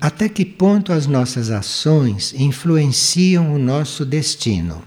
até 0.00 0.30
que 0.30 0.46
ponto 0.46 0.94
as 0.94 1.06
nossas 1.06 1.50
ações 1.50 2.32
influenciam 2.32 3.54
o 3.54 3.58
nosso 3.58 4.02
destino? 4.06 4.82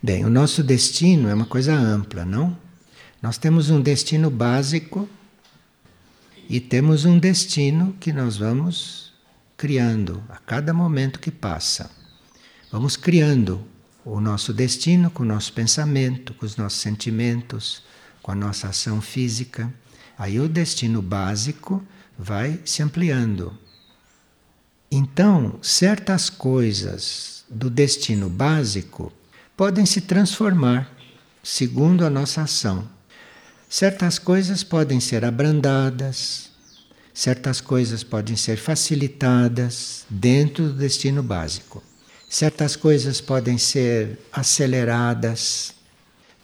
Bem, 0.00 0.24
o 0.24 0.30
nosso 0.30 0.62
destino 0.62 1.28
é 1.28 1.34
uma 1.34 1.46
coisa 1.46 1.74
ampla, 1.74 2.24
não? 2.24 2.56
Nós 3.20 3.36
temos 3.36 3.68
um 3.68 3.80
destino 3.80 4.30
básico 4.30 5.08
e 6.48 6.60
temos 6.60 7.04
um 7.04 7.18
destino 7.18 7.96
que 7.98 8.12
nós 8.12 8.36
vamos 8.36 9.12
criando 9.56 10.22
a 10.28 10.36
cada 10.36 10.72
momento 10.72 11.18
que 11.18 11.32
passa. 11.32 11.90
Vamos 12.70 12.96
criando 12.96 13.66
o 14.04 14.20
nosso 14.20 14.52
destino 14.52 15.10
com 15.10 15.24
o 15.24 15.26
nosso 15.26 15.52
pensamento, 15.52 16.32
com 16.34 16.46
os 16.46 16.56
nossos 16.56 16.78
sentimentos, 16.78 17.82
com 18.22 18.30
a 18.30 18.36
nossa 18.36 18.68
ação 18.68 19.00
física. 19.00 19.72
Aí 20.16 20.38
o 20.38 20.48
destino 20.48 21.02
básico 21.02 21.82
vai 22.16 22.60
se 22.64 22.84
ampliando 22.84 23.65
Então, 24.90 25.58
certas 25.62 26.30
coisas 26.30 27.44
do 27.48 27.68
destino 27.68 28.28
básico 28.28 29.12
podem 29.56 29.84
se 29.84 30.00
transformar 30.00 30.90
segundo 31.42 32.04
a 32.04 32.10
nossa 32.10 32.42
ação. 32.42 32.88
Certas 33.68 34.18
coisas 34.18 34.62
podem 34.62 35.00
ser 35.00 35.24
abrandadas, 35.24 36.50
certas 37.12 37.60
coisas 37.60 38.04
podem 38.04 38.36
ser 38.36 38.56
facilitadas 38.56 40.04
dentro 40.08 40.68
do 40.68 40.74
destino 40.74 41.22
básico. 41.22 41.82
Certas 42.28 42.76
coisas 42.76 43.20
podem 43.20 43.58
ser 43.58 44.18
aceleradas. 44.32 45.72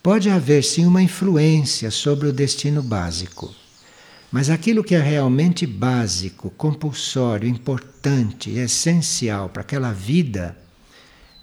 Pode 0.02 0.30
haver 0.30 0.64
sim 0.64 0.84
uma 0.84 1.02
influência 1.02 1.90
sobre 1.90 2.28
o 2.28 2.32
destino 2.32 2.82
básico. 2.82 3.54
Mas 4.32 4.48
aquilo 4.48 4.82
que 4.82 4.94
é 4.94 4.98
realmente 4.98 5.66
básico, 5.66 6.48
compulsório, 6.48 7.46
importante, 7.46 8.50
essencial 8.50 9.50
para 9.50 9.60
aquela 9.60 9.92
vida, 9.92 10.56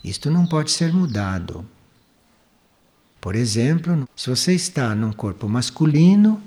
isto 0.03 0.31
não 0.31 0.47
pode 0.47 0.71
ser 0.71 0.91
mudado. 0.91 1.63
Por 3.21 3.35
exemplo, 3.35 4.09
se 4.15 4.27
você 4.27 4.55
está 4.55 4.95
num 4.95 5.11
corpo 5.11 5.47
masculino, 5.47 6.41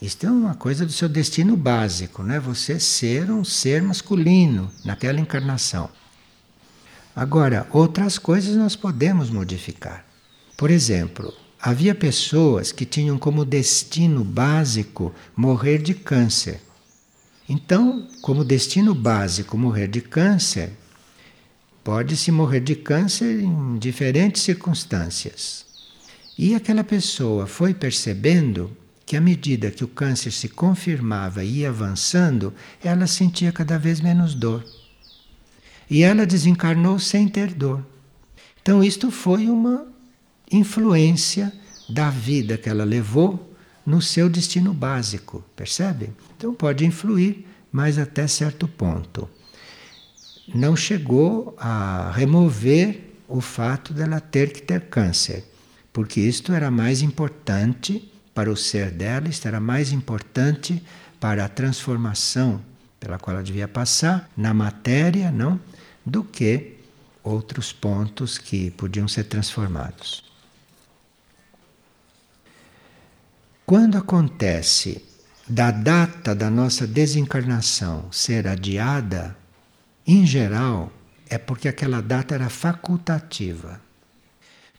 isto 0.00 0.26
é 0.26 0.30
uma 0.30 0.54
coisa 0.54 0.86
do 0.86 0.92
seu 0.92 1.10
destino 1.10 1.56
básico, 1.58 2.22
né? 2.22 2.40
Você 2.40 2.80
ser 2.80 3.30
um 3.30 3.44
ser 3.44 3.82
masculino 3.82 4.70
naquela 4.82 5.20
encarnação. 5.20 5.90
Agora, 7.14 7.66
outras 7.70 8.16
coisas 8.18 8.56
nós 8.56 8.74
podemos 8.74 9.28
modificar. 9.28 10.06
Por 10.56 10.70
exemplo, 10.70 11.34
havia 11.62 11.94
pessoas 11.94 12.72
que 12.72 12.84
tinham 12.84 13.16
como 13.16 13.44
destino 13.44 14.24
básico 14.24 15.14
morrer 15.36 15.78
de 15.78 15.94
câncer. 15.94 16.60
Então, 17.48 18.08
como 18.20 18.44
destino 18.44 18.92
básico 18.92 19.56
morrer 19.56 19.86
de 19.86 20.00
câncer, 20.00 20.72
pode-se 21.84 22.32
morrer 22.32 22.58
de 22.58 22.74
câncer 22.74 23.40
em 23.40 23.78
diferentes 23.78 24.42
circunstâncias. 24.42 25.64
E 26.36 26.52
aquela 26.56 26.82
pessoa 26.82 27.46
foi 27.46 27.72
percebendo 27.72 28.76
que 29.06 29.16
à 29.16 29.20
medida 29.20 29.70
que 29.70 29.84
o 29.84 29.88
câncer 29.88 30.32
se 30.32 30.48
confirmava 30.48 31.44
e 31.44 31.58
ia 31.58 31.68
avançando, 31.68 32.52
ela 32.82 33.06
sentia 33.06 33.52
cada 33.52 33.78
vez 33.78 34.00
menos 34.00 34.34
dor. 34.34 34.64
E 35.88 36.02
ela 36.02 36.26
desencarnou 36.26 36.98
sem 36.98 37.28
ter 37.28 37.54
dor. 37.54 37.86
Então, 38.60 38.82
isto 38.82 39.10
foi 39.10 39.48
uma 39.48 39.91
influência 40.52 41.52
da 41.88 42.10
vida 42.10 42.56
que 42.56 42.68
ela 42.68 42.84
levou 42.84 43.54
no 43.84 44.00
seu 44.00 44.28
destino 44.28 44.72
básico, 44.72 45.44
percebe? 45.56 46.10
Então, 46.36 46.54
pode 46.54 46.86
influir, 46.86 47.46
mas 47.70 47.98
até 47.98 48.26
certo 48.26 48.68
ponto. 48.68 49.28
Não 50.54 50.76
chegou 50.76 51.54
a 51.58 52.12
remover 52.14 53.14
o 53.26 53.40
fato 53.40 53.92
dela 53.92 54.20
ter 54.20 54.52
que 54.52 54.62
ter 54.62 54.82
câncer 54.82 55.44
porque 55.92 56.20
isto 56.20 56.52
era 56.52 56.70
mais 56.70 57.02
importante 57.02 58.10
para 58.34 58.50
o 58.50 58.56
ser 58.56 58.90
dela, 58.90 59.28
isto 59.28 59.46
era 59.46 59.60
mais 59.60 59.92
importante 59.92 60.82
para 61.20 61.44
a 61.44 61.48
transformação 61.48 62.62
pela 62.98 63.18
qual 63.18 63.36
ela 63.36 63.44
devia 63.44 63.68
passar 63.68 64.30
na 64.36 64.54
matéria, 64.54 65.30
não, 65.30 65.60
do 66.06 66.24
que 66.24 66.78
outros 67.22 67.72
pontos 67.72 68.38
que 68.38 68.70
podiam 68.70 69.06
ser 69.06 69.24
transformados. 69.24 70.31
Quando 73.64 73.96
acontece 73.96 75.04
da 75.48 75.70
data 75.70 76.34
da 76.34 76.50
nossa 76.50 76.86
desencarnação 76.86 78.10
ser 78.10 78.46
adiada, 78.46 79.36
em 80.06 80.26
geral, 80.26 80.92
é 81.28 81.38
porque 81.38 81.68
aquela 81.68 82.00
data 82.00 82.34
era 82.34 82.48
facultativa. 82.48 83.80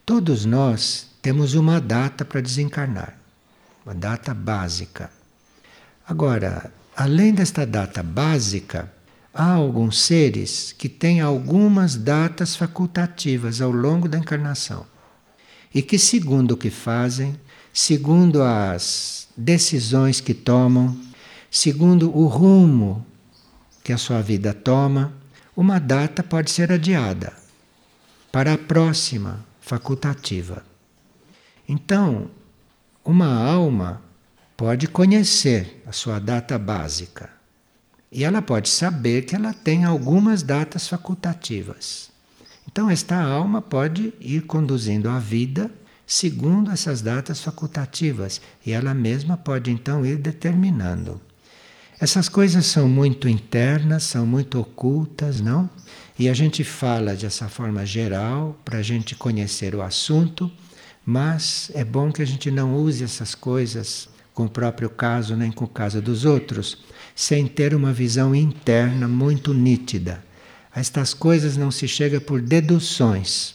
Todos 0.04 0.44
nós 0.44 1.08
temos 1.22 1.54
uma 1.54 1.80
data 1.80 2.24
para 2.24 2.42
desencarnar, 2.42 3.16
uma 3.84 3.94
data 3.94 4.34
básica. 4.34 5.10
Agora, 6.06 6.70
além 6.94 7.32
desta 7.32 7.66
data 7.66 8.02
básica, 8.02 8.92
há 9.32 9.52
alguns 9.52 10.02
seres 10.02 10.74
que 10.76 10.90
têm 10.90 11.22
algumas 11.22 11.96
datas 11.96 12.54
facultativas 12.54 13.62
ao 13.62 13.70
longo 13.70 14.08
da 14.08 14.18
encarnação 14.18 14.86
e 15.74 15.82
que, 15.82 15.98
segundo 15.98 16.52
o 16.52 16.56
que 16.56 16.70
fazem, 16.70 17.34
segundo 17.74 18.40
as 18.40 19.26
decisões 19.36 20.20
que 20.20 20.32
tomam, 20.32 20.96
segundo 21.50 22.16
o 22.16 22.28
rumo 22.28 23.04
que 23.82 23.92
a 23.92 23.98
sua 23.98 24.22
vida 24.22 24.54
toma, 24.54 25.12
uma 25.56 25.80
data 25.80 26.22
pode 26.22 26.52
ser 26.52 26.70
adiada 26.70 27.32
para 28.30 28.52
a 28.52 28.58
próxima 28.58 29.44
facultativa. 29.60 30.64
Então, 31.68 32.30
uma 33.04 33.26
alma 33.26 34.00
pode 34.56 34.86
conhecer 34.86 35.82
a 35.84 35.90
sua 35.90 36.20
data 36.20 36.56
básica 36.56 37.28
e 38.10 38.22
ela 38.22 38.40
pode 38.40 38.68
saber 38.68 39.22
que 39.22 39.34
ela 39.34 39.52
tem 39.52 39.84
algumas 39.84 40.44
datas 40.44 40.86
facultativas. 40.86 42.08
Então, 42.68 42.88
esta 42.88 43.20
alma 43.20 43.60
pode 43.60 44.14
ir 44.20 44.42
conduzindo 44.42 45.08
a 45.08 45.18
vida 45.18 45.70
segundo 46.06 46.70
essas 46.70 47.00
datas 47.00 47.40
facultativas 47.40 48.40
e 48.64 48.72
ela 48.72 48.94
mesma 48.94 49.36
pode 49.36 49.70
então 49.70 50.04
ir 50.04 50.16
determinando. 50.16 51.20
Essas 52.00 52.28
coisas 52.28 52.66
são 52.66 52.88
muito 52.88 53.28
internas, 53.28 54.02
são 54.02 54.26
muito 54.26 54.58
ocultas, 54.58 55.40
não? 55.40 55.70
E 56.18 56.28
a 56.28 56.34
gente 56.34 56.62
fala 56.64 57.14
dessa 57.14 57.48
forma 57.48 57.86
geral 57.86 58.58
para 58.64 58.78
a 58.78 58.82
gente 58.82 59.14
conhecer 59.14 59.74
o 59.74 59.82
assunto, 59.82 60.50
mas 61.06 61.70
é 61.74 61.84
bom 61.84 62.10
que 62.12 62.20
a 62.20 62.26
gente 62.26 62.50
não 62.50 62.74
use 62.76 63.04
essas 63.04 63.34
coisas 63.34 64.08
com 64.34 64.46
o 64.46 64.50
próprio 64.50 64.90
caso 64.90 65.36
nem 65.36 65.52
com 65.52 65.64
o 65.64 65.68
caso 65.68 66.02
dos 66.02 66.24
outros, 66.24 66.78
sem 67.14 67.46
ter 67.46 67.74
uma 67.74 67.92
visão 67.92 68.34
interna 68.34 69.06
muito 69.06 69.54
nítida. 69.54 70.22
A 70.74 70.80
estas 70.80 71.14
coisas 71.14 71.56
não 71.56 71.70
se 71.70 71.86
chega 71.86 72.20
por 72.20 72.40
deduções. 72.40 73.54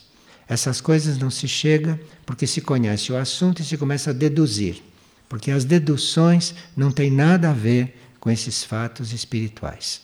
Essas 0.49 0.81
coisas 0.81 1.19
não 1.19 1.29
se 1.29 1.47
chega 1.47 2.01
porque 2.25 2.47
se 2.47 2.59
conhece 2.59 3.11
o 3.11 3.17
assunto 3.17 3.61
e 3.61 3.65
se 3.65 3.77
começa 3.77 4.09
a 4.09 4.13
deduzir. 4.13 4.81
Porque 5.29 5.51
as 5.51 5.63
deduções 5.63 6.55
não 6.75 6.91
têm 6.91 7.11
nada 7.11 7.51
a 7.51 7.53
ver 7.53 7.95
com 8.19 8.31
esses 8.31 8.63
fatos 8.63 9.13
espirituais. 9.13 10.01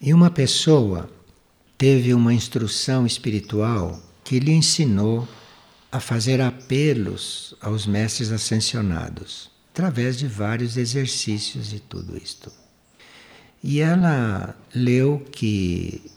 E 0.00 0.14
uma 0.14 0.30
pessoa 0.30 1.10
teve 1.76 2.14
uma 2.14 2.32
instrução 2.32 3.04
espiritual 3.04 4.00
que 4.22 4.38
lhe 4.38 4.52
ensinou 4.52 5.26
a 5.90 5.98
fazer 5.98 6.40
apelos 6.40 7.56
aos 7.60 7.86
mestres 7.86 8.30
ascensionados, 8.30 9.50
através 9.72 10.16
de 10.16 10.28
vários 10.28 10.76
exercícios 10.76 11.72
e 11.72 11.80
tudo 11.80 12.16
isto. 12.16 12.52
E 13.62 13.80
ela 13.80 14.56
leu 14.74 15.26
que 15.32 16.10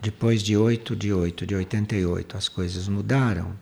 depois 0.00 0.42
de 0.42 0.56
8 0.56 0.96
de 0.96 1.12
8 1.12 1.46
de 1.46 1.54
88 1.54 2.36
as 2.36 2.48
coisas 2.48 2.88
mudaram 2.88 3.54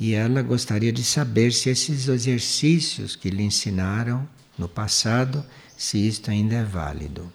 e 0.00 0.14
ela 0.14 0.40
gostaria 0.40 0.90
de 0.90 1.04
saber 1.04 1.52
se 1.52 1.68
esses 1.68 2.08
exercícios 2.08 3.14
que 3.14 3.28
lhe 3.28 3.42
ensinaram 3.42 4.26
no 4.56 4.66
passado, 4.66 5.44
se 5.76 5.98
isto 5.98 6.30
ainda 6.30 6.54
é 6.54 6.64
válido. 6.64 7.30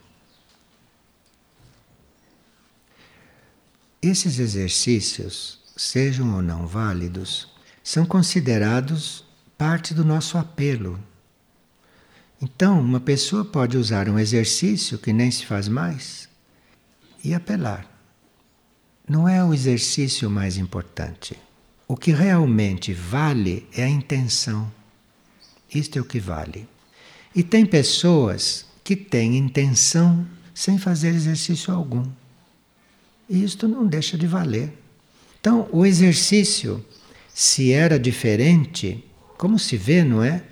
Esses 4.02 4.40
exercícios, 4.40 5.60
sejam 5.78 6.36
ou 6.36 6.42
não 6.42 6.66
válidos, 6.66 7.48
são 7.84 8.04
considerados 8.04 9.24
parte 9.56 9.94
do 9.94 10.04
nosso 10.04 10.36
apelo. 10.36 11.00
Então, 12.46 12.80
uma 12.80 13.00
pessoa 13.00 13.44
pode 13.44 13.76
usar 13.76 14.08
um 14.08 14.20
exercício 14.20 15.00
que 15.00 15.12
nem 15.12 15.32
se 15.32 15.44
faz 15.44 15.68
mais 15.68 16.30
e 17.24 17.34
apelar. 17.34 17.90
Não 19.10 19.28
é 19.28 19.44
o 19.44 19.52
exercício 19.52 20.30
mais 20.30 20.56
importante. 20.56 21.36
O 21.88 21.98
que 21.98 22.12
realmente 22.12 22.94
vale 22.94 23.68
é 23.74 23.84
a 23.84 23.90
intenção. 23.90 24.72
Isto 25.74 25.98
é 25.98 26.02
o 26.02 26.06
que 26.06 26.20
vale. 26.20 26.68
E 27.34 27.42
tem 27.42 27.66
pessoas 27.66 28.64
que 28.84 28.96
têm 28.96 29.38
intenção 29.38 30.24
sem 30.54 30.78
fazer 30.78 31.16
exercício 31.16 31.74
algum. 31.74 32.06
E 33.28 33.44
isto 33.44 33.68
não 33.68 33.88
deixa 33.88 34.20
de 34.20 34.28
valer. 34.28 34.72
Então, 35.42 35.68
o 35.72 35.84
exercício, 35.84 36.86
se 37.34 37.72
era 37.72 37.98
diferente, 37.98 39.04
como 39.36 39.58
se 39.58 39.76
vê, 39.78 40.04
não 40.04 40.24
é? 40.24 40.44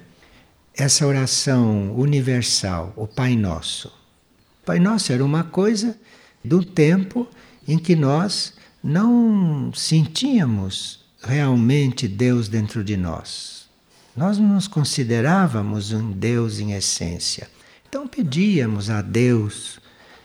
Essa 0.75 1.05
oração 1.05 1.93
universal, 1.95 2.93
o 2.95 3.05
Pai 3.05 3.35
Nosso. 3.35 3.89
O 3.89 4.65
Pai 4.65 4.79
Nosso 4.79 5.13
era 5.13 5.23
uma 5.23 5.43
coisa 5.43 5.95
do 6.43 6.65
tempo 6.65 7.27
em 7.67 7.77
que 7.77 7.95
nós 7.95 8.53
não 8.83 9.71
sentíamos 9.73 11.05
realmente 11.21 12.07
Deus 12.07 12.47
dentro 12.47 12.83
de 12.83 12.97
nós. 12.97 13.67
Nós 14.15 14.39
não 14.39 14.55
nos 14.55 14.67
considerávamos 14.67 15.91
um 15.91 16.11
Deus 16.11 16.59
em 16.59 16.73
essência. 16.73 17.47
Então 17.87 18.07
pedíamos 18.07 18.89
a 18.89 19.03
Deus 19.03 19.79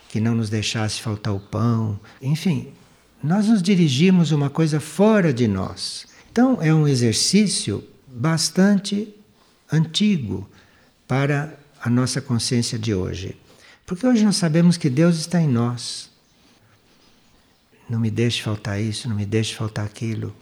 que 0.09 0.19
não 0.19 0.35
nos 0.35 0.49
deixasse 0.49 1.03
faltar 1.03 1.35
o 1.35 1.41
pão. 1.41 2.01
Enfim, 2.23 2.73
nós 3.23 3.49
nos 3.49 3.63
dirigimos 3.63 4.33
uma 4.33 4.49
coisa 4.49 4.81
fora 4.81 5.31
de 5.31 5.47
nós. 5.47 6.07
Então 6.33 6.59
é 6.63 6.73
um 6.73 6.89
exercício 6.89 7.85
bastante 8.07 9.15
antigo 9.73 10.49
para 11.07 11.59
a 11.81 11.89
nossa 11.89 12.21
consciência 12.21 12.79
de 12.79 12.95
hoje. 12.95 13.37
Porque 13.87 14.07
hoje 14.07 14.25
nós 14.25 14.37
sabemos 14.37 14.77
que 14.77 14.91
Deus 14.91 15.17
está 15.17 15.41
em 15.41 15.49
nós. 15.49 16.11
Não 17.89 17.99
me 17.99 18.11
deixe 18.11 18.43
faltar 18.43 18.81
isso, 18.81 19.09
não 19.09 19.17
me 19.17 19.25
deixe 19.25 19.55
faltar 19.55 19.87
aquilo. 19.87 20.35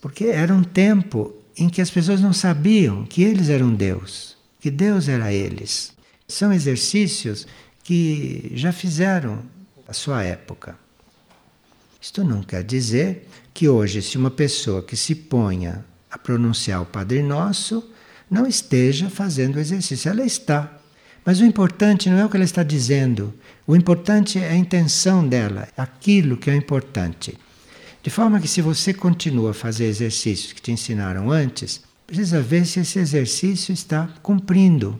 Porque 0.00 0.24
era 0.24 0.54
um 0.54 0.62
tempo 0.62 1.34
em 1.56 1.68
que 1.68 1.82
as 1.82 1.90
pessoas 1.90 2.20
não 2.20 2.32
sabiam 2.32 3.04
que 3.04 3.22
eles 3.22 3.48
eram 3.48 3.74
Deus, 3.74 4.36
que 4.60 4.70
Deus 4.70 5.08
era 5.08 5.32
eles. 5.32 5.92
São 6.26 6.52
exercícios 6.52 7.46
que 7.82 8.52
já 8.54 8.72
fizeram 8.72 9.42
a 9.86 9.92
sua 9.92 10.22
época. 10.22 10.78
Isto 12.00 12.22
não 12.22 12.42
quer 12.42 12.62
dizer 12.62 13.28
que 13.52 13.68
hoje, 13.68 14.00
se 14.00 14.16
uma 14.16 14.30
pessoa 14.30 14.82
que 14.82 14.96
se 14.96 15.14
ponha 15.14 15.84
a 16.10 16.16
pronunciar 16.16 16.80
o 16.80 16.86
Padre 16.86 17.22
Nosso, 17.22 17.90
não 18.30 18.46
esteja 18.46 19.08
fazendo 19.08 19.58
exercício. 19.58 20.10
Ela 20.10 20.24
está. 20.24 20.72
Mas 21.24 21.40
o 21.40 21.44
importante 21.44 22.08
não 22.08 22.18
é 22.18 22.24
o 22.24 22.28
que 22.28 22.36
ela 22.36 22.44
está 22.44 22.62
dizendo, 22.62 23.34
o 23.66 23.76
importante 23.76 24.38
é 24.38 24.48
a 24.48 24.56
intenção 24.56 25.28
dela, 25.28 25.68
aquilo 25.76 26.38
que 26.38 26.48
é 26.48 26.56
importante. 26.56 27.36
De 28.02 28.08
forma 28.08 28.40
que, 28.40 28.48
se 28.48 28.62
você 28.62 28.94
continua 28.94 29.50
a 29.50 29.54
fazer 29.54 29.84
exercícios 29.84 30.54
que 30.54 30.62
te 30.62 30.72
ensinaram 30.72 31.30
antes, 31.30 31.82
precisa 32.06 32.40
ver 32.40 32.64
se 32.64 32.80
esse 32.80 32.98
exercício 32.98 33.74
está 33.74 34.08
cumprindo 34.22 34.98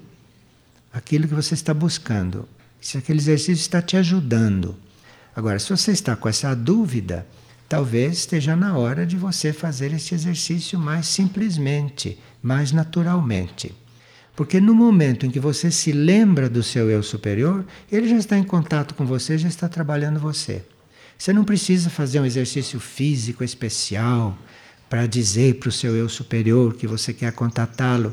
aquilo 0.93 1.27
que 1.27 1.35
você 1.35 1.55
está 1.55 1.73
buscando, 1.73 2.47
se 2.79 2.99
aquele 2.99 3.21
exercício 3.21 3.63
está 3.63 3.81
te 3.81 3.97
ajudando. 3.97 4.77
Agora, 5.35 5.59
se 5.59 5.71
você 5.71 5.93
está 5.93 6.15
com 6.15 6.29
essa 6.29 6.55
dúvida, 6.55 7.27
talvez 7.69 8.19
esteja 8.19 8.57
na 8.57 8.77
hora 8.77 9.05
de 9.05 9.17
você 9.17 9.53
fazer 9.53 9.93
esse 9.93 10.15
exercício 10.15 10.79
mais 10.79 11.07
simplesmente, 11.07 12.19
mais 12.43 12.73
naturalmente. 12.73 13.75
Porque 14.35 14.61
no 14.61 14.75
momento 14.75 15.27
em 15.27 15.31
que 15.31 15.41
você 15.41 15.71
se 15.71 15.93
lembra 15.93 16.49
do 16.49 16.63
seu 16.63 16.89
eu 16.89 17.03
superior, 17.03 17.67
ele 17.91 18.09
já 18.09 18.17
está 18.17 18.39
em 18.39 18.45
contato 18.45 18.95
com 18.95 19.05
você, 19.05 19.37
já 19.37 19.49
está 19.49 19.69
trabalhando 19.69 20.21
você. 20.21 20.65
Você 21.19 21.33
não 21.33 21.45
precisa 21.45 21.91
fazer 21.91 22.21
um 22.21 22.25
exercício 22.25 22.79
físico 22.79 23.43
especial 23.43 24.39
para 24.89 25.07
dizer 25.07 25.57
para 25.57 25.69
o 25.69 25.73
seu 25.73 25.95
eu 25.97 26.09
superior 26.09 26.75
que 26.75 26.87
você 26.87 27.13
quer 27.13 27.33
contatá-lo. 27.33 28.13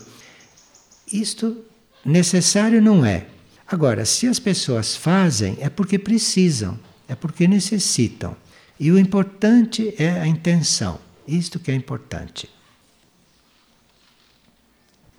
Isto 1.13 1.63
necessário 2.03 2.81
não 2.81 3.05
é. 3.05 3.27
Agora, 3.67 4.03
se 4.05 4.27
as 4.27 4.39
pessoas 4.39 4.95
fazem, 4.95 5.57
é 5.59 5.69
porque 5.69 5.97
precisam, 5.97 6.79
é 7.07 7.15
porque 7.15 7.47
necessitam. 7.47 8.35
E 8.79 8.91
o 8.91 8.99
importante 8.99 9.93
é 9.97 10.19
a 10.19 10.27
intenção. 10.27 10.99
Isto 11.27 11.59
que 11.59 11.71
é 11.71 11.75
importante. 11.75 12.49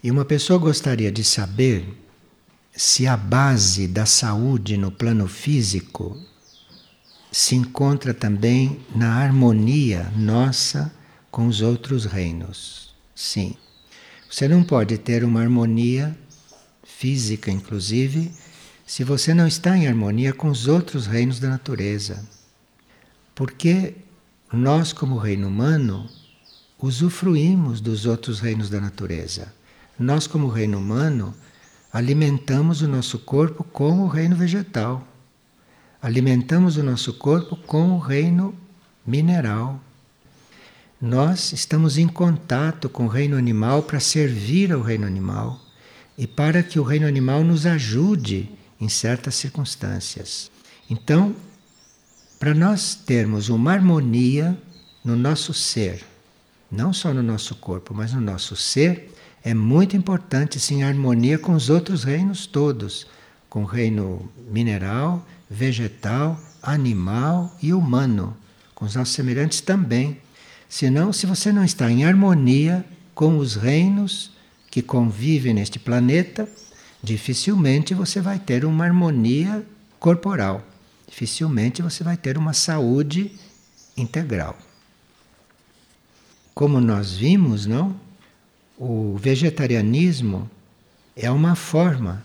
E 0.02 0.10
uma 0.10 0.24
pessoa 0.24 0.58
gostaria 0.58 1.10
de 1.10 1.24
saber 1.24 1.86
se 2.72 3.06
a 3.06 3.16
base 3.16 3.88
da 3.88 4.04
saúde 4.04 4.76
no 4.76 4.90
plano 4.90 5.26
físico 5.26 6.16
se 7.32 7.54
encontra 7.54 8.14
também 8.14 8.80
na 8.94 9.14
harmonia 9.14 10.12
nossa 10.14 10.92
com 11.30 11.46
os 11.46 11.60
outros 11.60 12.04
reinos. 12.04 12.94
Sim. 13.14 13.56
Você 14.30 14.46
não 14.46 14.62
pode 14.62 14.98
ter 14.98 15.24
uma 15.24 15.40
harmonia 15.40 16.16
física, 16.84 17.50
inclusive, 17.50 18.30
se 18.86 19.02
você 19.02 19.34
não 19.34 19.46
está 19.46 19.76
em 19.76 19.86
harmonia 19.88 20.32
com 20.32 20.48
os 20.48 20.68
outros 20.68 21.06
reinos 21.06 21.40
da 21.40 21.48
natureza. 21.48 22.35
Porque 23.36 23.94
nós, 24.50 24.94
como 24.94 25.18
reino 25.18 25.46
humano, 25.46 26.08
usufruímos 26.80 27.82
dos 27.82 28.06
outros 28.06 28.40
reinos 28.40 28.70
da 28.70 28.80
natureza. 28.80 29.52
Nós, 29.98 30.26
como 30.26 30.48
reino 30.48 30.78
humano, 30.78 31.34
alimentamos 31.92 32.80
o 32.80 32.88
nosso 32.88 33.18
corpo 33.18 33.62
com 33.62 34.00
o 34.00 34.08
reino 34.08 34.34
vegetal. 34.34 35.06
Alimentamos 36.00 36.78
o 36.78 36.82
nosso 36.82 37.12
corpo 37.12 37.56
com 37.56 37.90
o 37.90 37.98
reino 37.98 38.54
mineral. 39.06 39.78
Nós 40.98 41.52
estamos 41.52 41.98
em 41.98 42.08
contato 42.08 42.88
com 42.88 43.04
o 43.04 43.08
reino 43.08 43.36
animal 43.36 43.82
para 43.82 44.00
servir 44.00 44.72
ao 44.72 44.80
reino 44.80 45.06
animal 45.06 45.60
e 46.16 46.26
para 46.26 46.62
que 46.62 46.80
o 46.80 46.82
reino 46.82 47.06
animal 47.06 47.44
nos 47.44 47.66
ajude 47.66 48.50
em 48.80 48.88
certas 48.88 49.34
circunstâncias. 49.34 50.50
Então, 50.88 51.34
para 52.38 52.52
nós 52.52 52.94
termos 52.94 53.48
uma 53.48 53.72
harmonia 53.72 54.56
no 55.04 55.16
nosso 55.16 55.54
ser, 55.54 56.04
não 56.70 56.92
só 56.92 57.14
no 57.14 57.22
nosso 57.22 57.54
corpo, 57.54 57.94
mas 57.94 58.12
no 58.12 58.20
nosso 58.20 58.54
ser, 58.54 59.12
é 59.42 59.54
muito 59.54 59.96
importante 59.96 60.60
sim 60.60 60.82
harmonia 60.82 61.38
com 61.38 61.52
os 61.52 61.70
outros 61.70 62.04
reinos 62.04 62.46
todos, 62.46 63.06
com 63.48 63.62
o 63.62 63.66
reino 63.66 64.30
mineral, 64.50 65.24
vegetal, 65.48 66.38
animal 66.62 67.56
e 67.62 67.72
humano, 67.72 68.36
com 68.74 68.84
os 68.84 68.94
nossos 68.96 69.14
semelhantes 69.14 69.60
também. 69.60 70.18
Senão, 70.68 71.12
se 71.12 71.26
você 71.26 71.52
não 71.52 71.64
está 71.64 71.90
em 71.90 72.04
harmonia 72.04 72.84
com 73.14 73.38
os 73.38 73.54
reinos 73.54 74.32
que 74.70 74.82
convivem 74.82 75.54
neste 75.54 75.78
planeta, 75.78 76.46
dificilmente 77.02 77.94
você 77.94 78.20
vai 78.20 78.38
ter 78.38 78.64
uma 78.64 78.84
harmonia 78.84 79.64
corporal. 79.98 80.62
Dificilmente 81.06 81.82
você 81.82 82.02
vai 82.02 82.16
ter 82.16 82.36
uma 82.36 82.52
saúde 82.52 83.32
integral. 83.96 84.56
Como 86.54 86.80
nós 86.80 87.12
vimos, 87.12 87.66
não? 87.66 87.94
O 88.78 89.16
vegetarianismo 89.16 90.50
é 91.14 91.30
uma 91.30 91.54
forma 91.54 92.22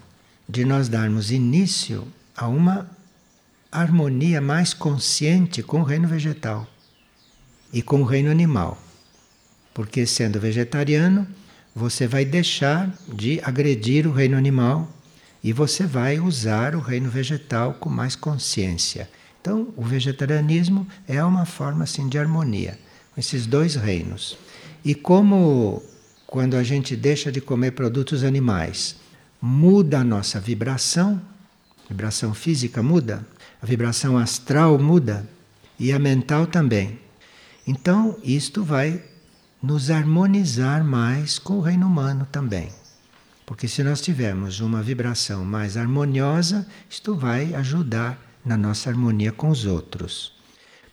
de 0.47 0.65
nós 0.65 0.89
darmos 0.89 1.31
início 1.31 2.07
a 2.35 2.47
uma 2.47 2.89
harmonia 3.71 4.41
mais 4.41 4.73
consciente 4.73 5.63
com 5.63 5.79
o 5.79 5.83
reino 5.83 6.07
vegetal 6.07 6.67
e 7.71 7.81
com 7.81 8.01
o 8.01 8.05
reino 8.05 8.29
animal. 8.29 8.81
Porque 9.73 10.05
sendo 10.05 10.39
vegetariano, 10.39 11.25
você 11.73 12.05
vai 12.05 12.25
deixar 12.25 12.93
de 13.13 13.39
agredir 13.43 14.05
o 14.05 14.11
reino 14.11 14.37
animal 14.37 14.91
e 15.43 15.51
você 15.51 15.85
vai 15.85 16.19
usar 16.19 16.75
o 16.75 16.79
reino 16.79 17.09
vegetal 17.09 17.73
com 17.73 17.89
mais 17.89 18.15
consciência. 18.15 19.09
Então, 19.41 19.69
o 19.75 19.83
vegetarianismo 19.83 20.87
é 21.07 21.23
uma 21.23 21.45
forma 21.45 21.83
assim 21.83 22.07
de 22.07 22.17
harmonia 22.17 22.77
com 23.13 23.19
esses 23.19 23.47
dois 23.47 23.75
reinos. 23.75 24.37
E 24.85 24.93
como 24.93 25.81
quando 26.27 26.55
a 26.55 26.63
gente 26.63 26.95
deixa 26.95 27.31
de 27.31 27.41
comer 27.41 27.71
produtos 27.71 28.23
animais, 28.23 28.95
muda 29.41 29.99
a 29.99 30.03
nossa 30.03 30.39
vibração, 30.39 31.21
vibração 31.89 32.33
física 32.33 32.81
muda, 32.81 33.25
a 33.61 33.65
vibração 33.65 34.17
astral 34.17 34.77
muda 34.77 35.27
e 35.79 35.91
a 35.91 35.99
mental 35.99 36.47
também. 36.47 36.99
Então, 37.67 38.17
isto 38.23 38.63
vai 38.63 39.03
nos 39.61 39.91
harmonizar 39.91 40.83
mais 40.83 41.37
com 41.37 41.57
o 41.57 41.61
reino 41.61 41.85
humano 41.85 42.27
também. 42.31 42.69
Porque 43.51 43.67
se 43.67 43.83
nós 43.83 43.99
tivermos 43.99 44.61
uma 44.61 44.81
vibração 44.81 45.43
mais 45.43 45.75
harmoniosa, 45.75 46.65
isto 46.89 47.13
vai 47.13 47.53
ajudar 47.53 48.17
na 48.45 48.55
nossa 48.55 48.89
harmonia 48.89 49.33
com 49.33 49.49
os 49.49 49.65
outros. 49.65 50.31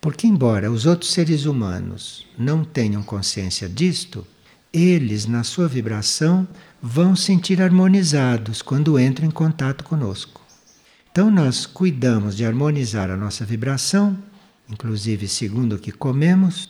Porque, 0.01 0.27
embora 0.27 0.68
os 0.68 0.85
outros 0.85 1.12
seres 1.12 1.44
humanos 1.44 2.27
não 2.37 2.64
tenham 2.64 3.01
consciência 3.01 3.68
disto, 3.68 4.27
eles, 4.73 5.25
na 5.25 5.44
sua 5.44 5.68
vibração, 5.68 6.49
vão 6.83 7.14
sentir 7.14 7.62
harmonizados 7.62 8.61
quando 8.61 8.99
entram 8.99 9.29
em 9.29 9.31
contato 9.31 9.85
conosco. 9.85 10.40
Então, 11.12 11.31
nós 11.31 11.64
cuidamos 11.64 12.37
de 12.37 12.44
harmonizar 12.44 13.09
a 13.09 13.16
nossa 13.16 13.44
vibração, 13.44 14.18
inclusive 14.68 15.29
segundo 15.29 15.77
o 15.77 15.79
que 15.79 15.92
comemos, 15.92 16.68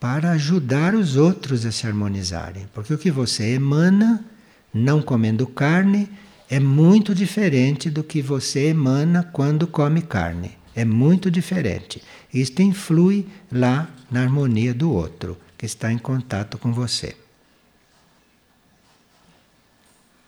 para 0.00 0.32
ajudar 0.32 0.96
os 0.96 1.14
outros 1.14 1.64
a 1.64 1.70
se 1.70 1.86
harmonizarem. 1.86 2.66
Porque 2.74 2.92
o 2.92 2.98
que 2.98 3.12
você 3.12 3.54
emana, 3.54 4.24
não 4.72 5.00
comendo 5.02 5.46
carne, 5.46 6.08
é 6.48 6.60
muito 6.60 7.14
diferente 7.14 7.90
do 7.90 8.04
que 8.04 8.22
você 8.22 8.68
emana 8.68 9.22
quando 9.24 9.66
come 9.66 10.02
carne. 10.02 10.56
É 10.74 10.84
muito 10.84 11.30
diferente. 11.30 12.02
Isto 12.32 12.62
influi 12.62 13.26
lá 13.50 13.88
na 14.10 14.22
harmonia 14.22 14.74
do 14.74 14.92
outro 14.92 15.38
que 15.56 15.64
está 15.64 15.90
em 15.90 15.98
contato 15.98 16.58
com 16.58 16.72
você. 16.72 17.16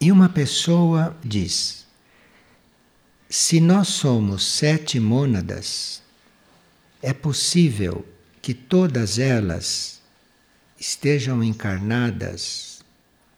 E 0.01 0.11
uma 0.11 0.29
pessoa 0.29 1.17
diz: 1.23 1.87
se 3.29 3.61
nós 3.61 3.89
somos 3.89 4.45
sete 4.45 4.99
mônadas, 4.99 6.03
é 7.03 7.13
possível 7.13 8.07
que 8.41 8.55
todas 8.55 9.19
elas 9.19 10.01
estejam 10.81 11.45
encarnadas 11.45 12.68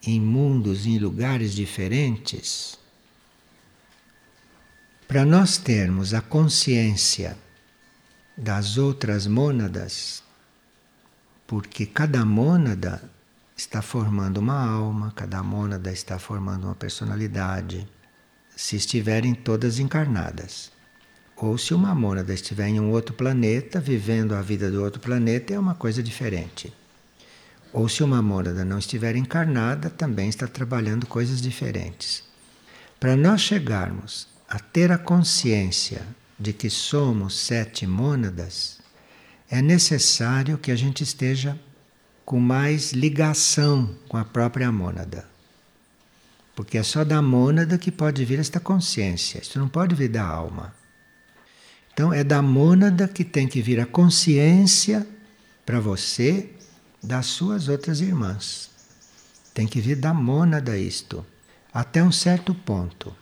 em 0.06 0.20
mundos, 0.20 0.86
em 0.86 0.98
lugares 0.98 1.54
diferentes? 1.54 2.78
Para 5.06 5.24
nós 5.24 5.58
termos 5.58 6.14
a 6.14 6.20
consciência 6.20 7.36
das 8.36 8.78
outras 8.78 9.26
mônadas, 9.26 10.22
porque 11.46 11.84
cada 11.84 12.24
mônada 12.24 13.10
está 13.56 13.82
formando 13.82 14.38
uma 14.38 14.64
alma, 14.64 15.12
cada 15.14 15.42
mônada 15.42 15.92
está 15.92 16.18
formando 16.18 16.64
uma 16.64 16.74
personalidade, 16.74 17.86
se 18.56 18.76
estiverem 18.76 19.34
todas 19.34 19.78
encarnadas. 19.78 20.70
Ou 21.36 21.58
se 21.58 21.74
uma 21.74 21.94
mônada 21.94 22.32
estiver 22.32 22.68
em 22.68 22.78
um 22.78 22.90
outro 22.90 23.14
planeta, 23.14 23.80
vivendo 23.80 24.34
a 24.34 24.42
vida 24.42 24.70
do 24.70 24.82
outro 24.82 25.00
planeta, 25.00 25.52
é 25.52 25.58
uma 25.58 25.74
coisa 25.74 26.02
diferente. 26.02 26.72
Ou 27.72 27.88
se 27.88 28.02
uma 28.02 28.20
mônada 28.20 28.64
não 28.64 28.78
estiver 28.78 29.14
encarnada, 29.16 29.88
também 29.88 30.28
está 30.28 30.46
trabalhando 30.46 31.06
coisas 31.06 31.40
diferentes. 31.40 32.24
Para 32.98 33.16
nós 33.16 33.40
chegarmos 33.40 34.28
a 34.48 34.58
ter 34.58 34.90
a 34.90 34.98
consciência 34.98 36.02
de 36.38 36.52
que 36.52 36.68
somos 36.68 37.38
sete 37.38 37.86
mônadas, 37.86 38.78
é 39.48 39.62
necessário 39.62 40.58
que 40.58 40.70
a 40.70 40.76
gente 40.76 41.02
esteja 41.02 41.58
com 42.24 42.38
mais 42.38 42.92
ligação 42.92 43.96
com 44.08 44.16
a 44.16 44.24
própria 44.24 44.70
mônada. 44.70 45.28
Porque 46.54 46.78
é 46.78 46.82
só 46.82 47.04
da 47.04 47.22
mônada 47.22 47.78
que 47.78 47.90
pode 47.90 48.24
vir 48.24 48.38
esta 48.38 48.60
consciência, 48.60 49.40
isso 49.40 49.58
não 49.58 49.68
pode 49.68 49.94
vir 49.94 50.08
da 50.08 50.24
alma. 50.24 50.74
Então 51.92 52.12
é 52.12 52.22
da 52.22 52.42
mônada 52.42 53.08
que 53.08 53.24
tem 53.24 53.48
que 53.48 53.60
vir 53.60 53.80
a 53.80 53.86
consciência 53.86 55.06
para 55.64 55.80
você 55.80 56.50
das 57.02 57.26
suas 57.26 57.68
outras 57.68 58.00
irmãs. 58.00 58.70
Tem 59.54 59.66
que 59.66 59.80
vir 59.80 59.96
da 59.96 60.14
mônada 60.14 60.76
isto, 60.76 61.24
até 61.72 62.02
um 62.02 62.12
certo 62.12 62.54
ponto. 62.54 63.14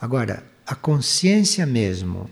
Agora, 0.00 0.44
a 0.66 0.74
consciência 0.74 1.66
mesmo 1.66 2.30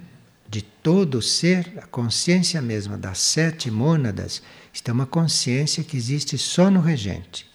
de 0.48 0.62
todo 0.62 1.18
o 1.18 1.22
ser, 1.22 1.78
a 1.78 1.87
consciência 1.87 2.61
mesma 2.61 2.98
das 2.98 3.18
sete 3.18 3.70
mônadas, 3.70 4.42
está 4.72 4.90
é 4.90 4.94
uma 4.94 5.06
consciência 5.06 5.82
que 5.82 5.96
existe 5.96 6.37
só 6.37 6.70
no 6.70 6.80
regente, 6.80 7.50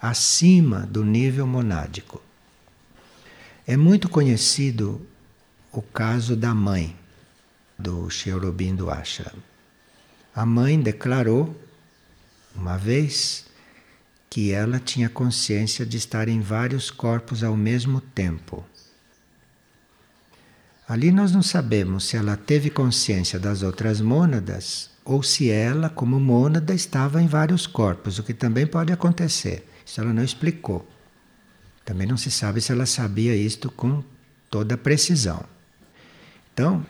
acima 0.00 0.80
do 0.80 1.04
nível 1.04 1.46
monádico. 1.46 2.22
É 3.66 3.76
muito 3.76 4.08
conhecido 4.08 5.06
o 5.70 5.82
caso 5.82 6.34
da 6.34 6.54
mãe 6.54 6.96
do 7.78 8.08
Sheorobim 8.08 8.74
do 8.74 8.90
Ashram. 8.90 9.36
A 10.34 10.46
mãe 10.46 10.80
declarou 10.80 11.54
uma 12.58 12.76
vez 12.76 13.46
que 14.28 14.52
ela 14.52 14.78
tinha 14.80 15.08
consciência 15.08 15.86
de 15.86 15.96
estar 15.96 16.28
em 16.28 16.40
vários 16.40 16.90
corpos 16.90 17.42
ao 17.44 17.56
mesmo 17.56 18.00
tempo. 18.00 18.64
Ali 20.86 21.12
nós 21.12 21.32
não 21.32 21.42
sabemos 21.42 22.04
se 22.04 22.16
ela 22.16 22.36
teve 22.36 22.68
consciência 22.68 23.38
das 23.38 23.62
outras 23.62 24.00
mônadas 24.00 24.90
ou 25.04 25.22
se 25.22 25.50
ela, 25.50 25.88
como 25.88 26.18
mônada, 26.18 26.74
estava 26.74 27.22
em 27.22 27.26
vários 27.26 27.66
corpos, 27.66 28.18
o 28.18 28.22
que 28.22 28.34
também 28.34 28.66
pode 28.66 28.92
acontecer. 28.92 29.66
Isso 29.86 30.00
ela 30.00 30.12
não 30.12 30.22
explicou. 30.22 30.86
Também 31.84 32.06
não 32.06 32.16
se 32.16 32.30
sabe 32.30 32.60
se 32.60 32.72
ela 32.72 32.84
sabia 32.84 33.34
isto 33.34 33.70
com 33.70 34.02
toda 34.50 34.76
precisão. 34.76 35.44
Então, 36.52 36.84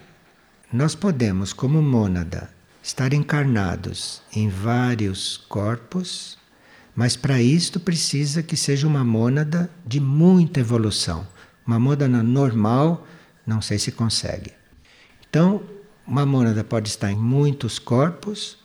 nós 0.72 0.94
podemos, 0.94 1.52
como 1.52 1.80
mônada, 1.80 2.50
estar 2.88 3.12
encarnados 3.12 4.22
em 4.34 4.48
vários 4.48 5.36
corpos, 5.36 6.38
mas 6.96 7.16
para 7.16 7.40
isto 7.40 7.78
precisa 7.78 8.42
que 8.42 8.56
seja 8.56 8.86
uma 8.86 9.04
mônada 9.04 9.70
de 9.84 10.00
muita 10.00 10.60
evolução. 10.60 11.28
Uma 11.66 11.78
mônada 11.78 12.08
normal, 12.08 13.06
não 13.46 13.60
sei 13.60 13.78
se 13.78 13.92
consegue. 13.92 14.52
Então, 15.28 15.62
uma 16.06 16.24
mônada 16.24 16.64
pode 16.64 16.88
estar 16.88 17.12
em 17.12 17.18
muitos 17.18 17.78
corpos, 17.78 18.56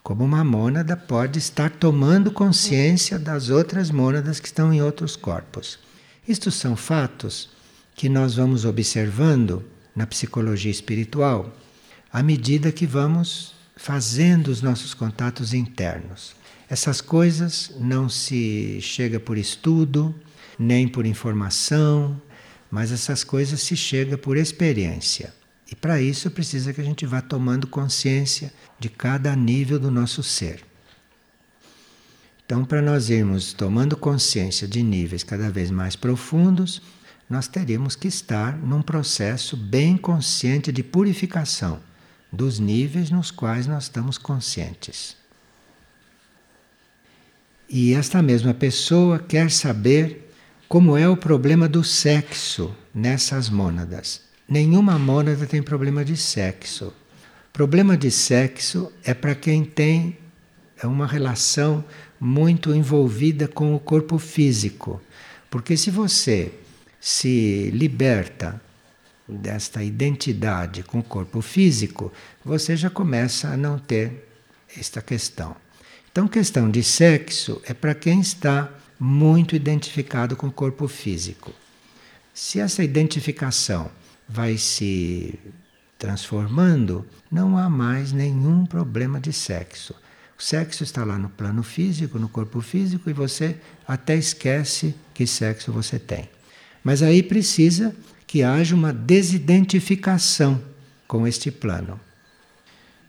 como 0.00 0.22
uma 0.22 0.44
mônada 0.44 0.96
pode 0.96 1.40
estar 1.40 1.68
tomando 1.68 2.30
consciência 2.30 3.18
das 3.18 3.50
outras 3.50 3.90
mônadas 3.90 4.38
que 4.38 4.46
estão 4.46 4.72
em 4.72 4.80
outros 4.80 5.16
corpos. 5.16 5.80
Isto 6.26 6.52
são 6.52 6.76
fatos 6.76 7.50
que 7.96 8.08
nós 8.08 8.36
vamos 8.36 8.64
observando 8.64 9.64
na 9.94 10.06
psicologia 10.06 10.70
espiritual 10.70 11.52
à 12.12 12.22
medida 12.22 12.70
que 12.70 12.86
vamos 12.86 13.60
fazendo 13.82 14.46
os 14.46 14.62
nossos 14.62 14.94
contatos 14.94 15.52
internos. 15.52 16.36
Essas 16.70 17.00
coisas 17.00 17.72
não 17.80 18.08
se 18.08 18.80
chega 18.80 19.18
por 19.18 19.36
estudo, 19.36 20.14
nem 20.56 20.86
por 20.86 21.04
informação, 21.04 22.22
mas 22.70 22.92
essas 22.92 23.24
coisas 23.24 23.60
se 23.60 23.76
chega 23.76 24.16
por 24.16 24.36
experiência. 24.36 25.34
E 25.68 25.74
para 25.74 26.00
isso 26.00 26.30
precisa 26.30 26.72
que 26.72 26.80
a 26.80 26.84
gente 26.84 27.04
vá 27.04 27.20
tomando 27.20 27.66
consciência 27.66 28.52
de 28.78 28.88
cada 28.88 29.34
nível 29.34 29.80
do 29.80 29.90
nosso 29.90 30.22
ser. 30.22 30.62
Então, 32.46 32.64
para 32.64 32.80
nós 32.80 33.10
irmos 33.10 33.52
tomando 33.52 33.96
consciência 33.96 34.68
de 34.68 34.80
níveis 34.80 35.24
cada 35.24 35.50
vez 35.50 35.72
mais 35.72 35.96
profundos, 35.96 36.80
nós 37.28 37.48
teríamos 37.48 37.96
que 37.96 38.06
estar 38.06 38.56
num 38.56 38.80
processo 38.80 39.56
bem 39.56 39.96
consciente 39.96 40.70
de 40.70 40.84
purificação 40.84 41.80
dos 42.32 42.58
níveis 42.58 43.10
nos 43.10 43.30
quais 43.30 43.66
nós 43.66 43.84
estamos 43.84 44.16
conscientes. 44.16 45.16
E 47.68 47.94
esta 47.94 48.22
mesma 48.22 48.54
pessoa 48.54 49.18
quer 49.18 49.50
saber 49.50 50.30
como 50.68 50.96
é 50.96 51.08
o 51.08 51.16
problema 51.16 51.68
do 51.68 51.84
sexo 51.84 52.74
nessas 52.94 53.50
mônadas. 53.50 54.22
Nenhuma 54.48 54.98
mônada 54.98 55.46
tem 55.46 55.62
problema 55.62 56.04
de 56.04 56.16
sexo. 56.16 56.92
Problema 57.52 57.96
de 57.96 58.10
sexo 58.10 58.90
é 59.04 59.12
para 59.12 59.34
quem 59.34 59.64
tem 59.64 60.18
uma 60.82 61.06
relação 61.06 61.84
muito 62.18 62.74
envolvida 62.74 63.46
com 63.46 63.74
o 63.74 63.80
corpo 63.80 64.18
físico. 64.18 65.00
Porque 65.50 65.76
se 65.76 65.90
você 65.90 66.52
se 67.00 67.70
liberta 67.72 68.60
desta 69.32 69.82
identidade 69.82 70.82
com 70.82 70.98
o 70.98 71.02
corpo 71.02 71.40
físico, 71.40 72.12
você 72.44 72.76
já 72.76 72.90
começa 72.90 73.48
a 73.48 73.56
não 73.56 73.78
ter 73.78 74.28
esta 74.76 75.00
questão. 75.00 75.56
Então, 76.10 76.28
questão 76.28 76.70
de 76.70 76.82
sexo 76.82 77.60
é 77.64 77.72
para 77.72 77.94
quem 77.94 78.20
está 78.20 78.70
muito 78.98 79.56
identificado 79.56 80.36
com 80.36 80.46
o 80.46 80.52
corpo 80.52 80.86
físico. 80.86 81.52
Se 82.34 82.60
essa 82.60 82.84
identificação 82.84 83.90
vai 84.28 84.56
se 84.56 85.38
transformando, 85.98 87.06
não 87.30 87.56
há 87.56 87.68
mais 87.68 88.12
nenhum 88.12 88.66
problema 88.66 89.20
de 89.20 89.32
sexo. 89.32 89.94
O 90.38 90.42
sexo 90.42 90.82
está 90.82 91.04
lá 91.04 91.16
no 91.16 91.28
plano 91.28 91.62
físico, 91.62 92.18
no 92.18 92.28
corpo 92.28 92.60
físico, 92.60 93.08
e 93.08 93.12
você 93.12 93.56
até 93.86 94.16
esquece 94.16 94.94
que 95.14 95.26
sexo 95.26 95.72
você 95.72 95.98
tem. 95.98 96.28
Mas 96.82 97.02
aí 97.02 97.22
precisa 97.22 97.94
que 98.32 98.42
haja 98.42 98.74
uma 98.74 98.94
desidentificação 98.94 100.58
com 101.06 101.26
este 101.26 101.50
plano. 101.50 102.00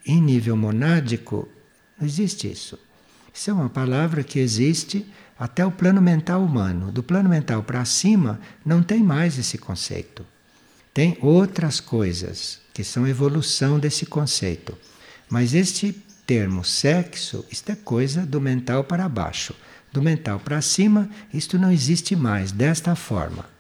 Em 0.06 0.22
nível 0.22 0.58
monádico, 0.58 1.48
não 1.98 2.06
existe 2.06 2.52
isso. 2.52 2.78
Isso 3.34 3.50
é 3.50 3.54
uma 3.54 3.70
palavra 3.70 4.22
que 4.22 4.38
existe 4.38 5.10
até 5.40 5.66
o 5.66 5.72
plano 5.72 6.02
mental 6.02 6.44
humano. 6.44 6.92
Do 6.92 7.02
plano 7.02 7.30
mental 7.30 7.64
para 7.64 7.86
cima, 7.86 8.38
não 8.66 8.84
tem 8.84 9.02
mais 9.02 9.40
esse 9.40 9.58
conceito. 9.58 10.26
Tem 10.94 11.18
outras 11.22 11.80
coisas 11.80 12.60
que 12.74 12.84
são 12.84 13.08
evolução 13.08 13.80
desse 13.80 14.06
conceito. 14.06 14.78
Mas 15.30 15.54
este 15.54 15.94
termo 16.28 16.66
sexo, 16.66 17.46
isto 17.50 17.72
é 17.72 17.76
coisa 17.78 18.26
do 18.26 18.42
mental 18.42 18.84
para 18.84 19.08
baixo. 19.08 19.56
Do 19.90 20.02
mental 20.02 20.38
para 20.38 20.62
cima, 20.62 21.10
isto 21.34 21.58
não 21.58 21.72
existe 21.72 22.14
mais 22.14 22.52
desta 22.52 22.94
forma. 22.94 23.53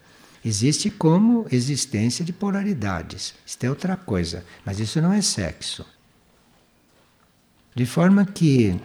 Existe 0.45 0.89
como 0.89 1.45
existência 1.51 2.25
de 2.25 2.33
polaridades. 2.33 3.33
Isto 3.45 3.63
é 3.63 3.69
outra 3.69 3.95
coisa, 3.95 4.43
mas 4.65 4.79
isso 4.79 5.01
não 5.01 5.13
é 5.13 5.21
sexo. 5.21 5.85
De 7.73 7.85
forma 7.85 8.25
que 8.25 8.79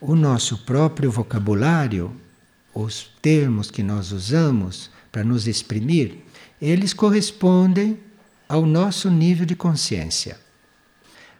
o 0.00 0.14
nosso 0.14 0.58
próprio 0.58 1.10
vocabulário, 1.10 2.14
os 2.74 3.10
termos 3.20 3.70
que 3.70 3.82
nós 3.82 4.12
usamos 4.12 4.90
para 5.10 5.24
nos 5.24 5.46
exprimir, 5.46 6.18
eles 6.60 6.92
correspondem 6.92 7.98
ao 8.48 8.66
nosso 8.66 9.10
nível 9.10 9.46
de 9.46 9.56
consciência. 9.56 10.38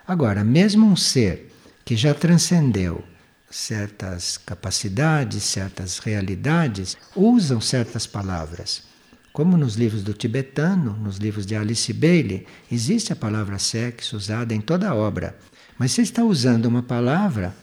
Agora, 0.07 0.43
mesmo 0.43 0.87
um 0.87 0.97
ser 0.97 1.53
que 1.85 1.97
já 1.97 2.15
transcendeu 2.15 3.05
certas 3.51 4.39
capacidades, 4.39 5.43
certas 5.43 5.99
realidades, 5.99 6.97
usam 7.15 7.61
certas 7.61 8.07
palavras. 8.07 8.83
Como 9.33 9.57
nos 9.57 9.77
livros 9.77 10.03
do 10.03 10.13
tibetano, 10.13 10.97
nos 10.97 11.19
livros 11.19 11.47
de 11.47 11.55
Alice 11.55 11.93
Bailey, 11.93 12.47
existe 12.71 13.13
a 13.13 13.17
palavra 13.17 13.59
sexo 13.59 14.17
usada 14.17 14.53
em 14.53 14.61
toda 14.61 14.89
a 14.89 14.95
obra. 14.95 15.39
Mas 15.79 15.93
você 15.93 16.03
está 16.03 16.25
usando 16.25 16.67
uma 16.67 16.83
palavra 16.83 17.55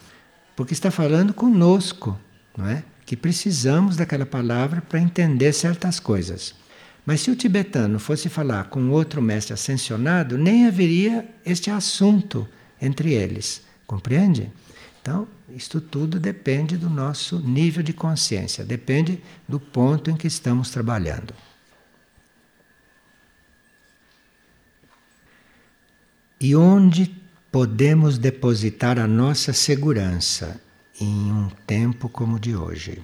porque 0.56 0.72
está 0.72 0.90
falando 0.90 1.34
conosco, 1.34 2.18
não 2.56 2.66
é? 2.66 2.82
Que 3.04 3.16
precisamos 3.16 3.96
daquela 3.96 4.26
palavra 4.26 4.80
para 4.80 4.98
entender 4.98 5.52
certas 5.52 6.00
coisas. 6.00 6.54
Mas 7.04 7.20
se 7.20 7.30
o 7.30 7.36
tibetano 7.36 7.98
fosse 7.98 8.28
falar 8.28 8.64
com 8.64 8.90
outro 8.90 9.20
mestre 9.20 9.52
ascensionado, 9.52 10.36
nem 10.36 10.66
haveria 10.66 11.28
este 11.44 11.70
assunto 11.70 12.48
entre 12.80 13.12
eles. 13.12 13.62
Compreende? 13.86 14.50
Então, 15.00 15.28
isto 15.54 15.80
tudo 15.80 16.18
depende 16.18 16.76
do 16.76 16.90
nosso 16.90 17.38
nível 17.38 17.82
de 17.82 17.92
consciência, 17.92 18.64
depende 18.64 19.22
do 19.46 19.60
ponto 19.60 20.10
em 20.10 20.16
que 20.16 20.26
estamos 20.26 20.70
trabalhando. 20.70 21.32
E 26.40 26.54
onde 26.54 27.12
podemos 27.50 28.16
depositar 28.16 28.96
a 28.96 29.08
nossa 29.08 29.52
segurança 29.52 30.60
em 31.00 31.32
um 31.32 31.48
tempo 31.66 32.08
como 32.08 32.36
o 32.36 32.40
de 32.40 32.54
hoje? 32.54 33.02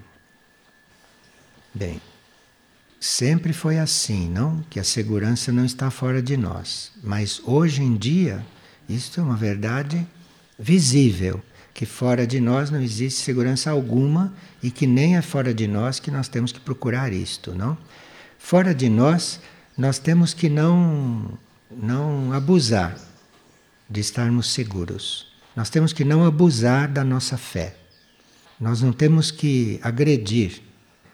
Bem, 1.74 2.00
sempre 3.00 3.52
foi 3.52 3.78
assim, 3.80 4.28
não? 4.28 4.62
Que 4.70 4.78
a 4.78 4.84
segurança 4.84 5.50
não 5.50 5.64
está 5.64 5.90
fora 5.90 6.22
de 6.22 6.36
nós. 6.36 6.92
Mas 7.02 7.42
hoje 7.44 7.82
em 7.82 7.96
dia, 7.96 8.46
isto 8.88 9.18
é 9.18 9.22
uma 9.24 9.36
verdade 9.36 10.06
visível, 10.56 11.42
que 11.72 11.84
fora 11.84 12.24
de 12.24 12.40
nós 12.40 12.70
não 12.70 12.80
existe 12.80 13.20
segurança 13.20 13.68
alguma 13.68 14.32
e 14.62 14.70
que 14.70 14.86
nem 14.86 15.16
é 15.16 15.22
fora 15.22 15.52
de 15.52 15.66
nós 15.66 15.98
que 15.98 16.10
nós 16.10 16.28
temos 16.28 16.52
que 16.52 16.60
procurar 16.60 17.12
isto, 17.12 17.52
não? 17.52 17.76
Fora 18.38 18.72
de 18.72 18.88
nós, 18.88 19.40
nós 19.76 19.98
temos 19.98 20.32
que 20.32 20.48
não 20.48 21.36
não 21.68 22.32
abusar 22.32 22.96
de 23.88 24.00
estarmos 24.00 24.52
seguros. 24.52 25.32
Nós 25.54 25.70
temos 25.70 25.92
que 25.92 26.04
não 26.04 26.24
abusar 26.24 26.90
da 26.90 27.04
nossa 27.04 27.36
fé. 27.36 27.76
Nós 28.60 28.80
não 28.80 28.92
temos 28.92 29.30
que 29.30 29.78
agredir 29.82 30.62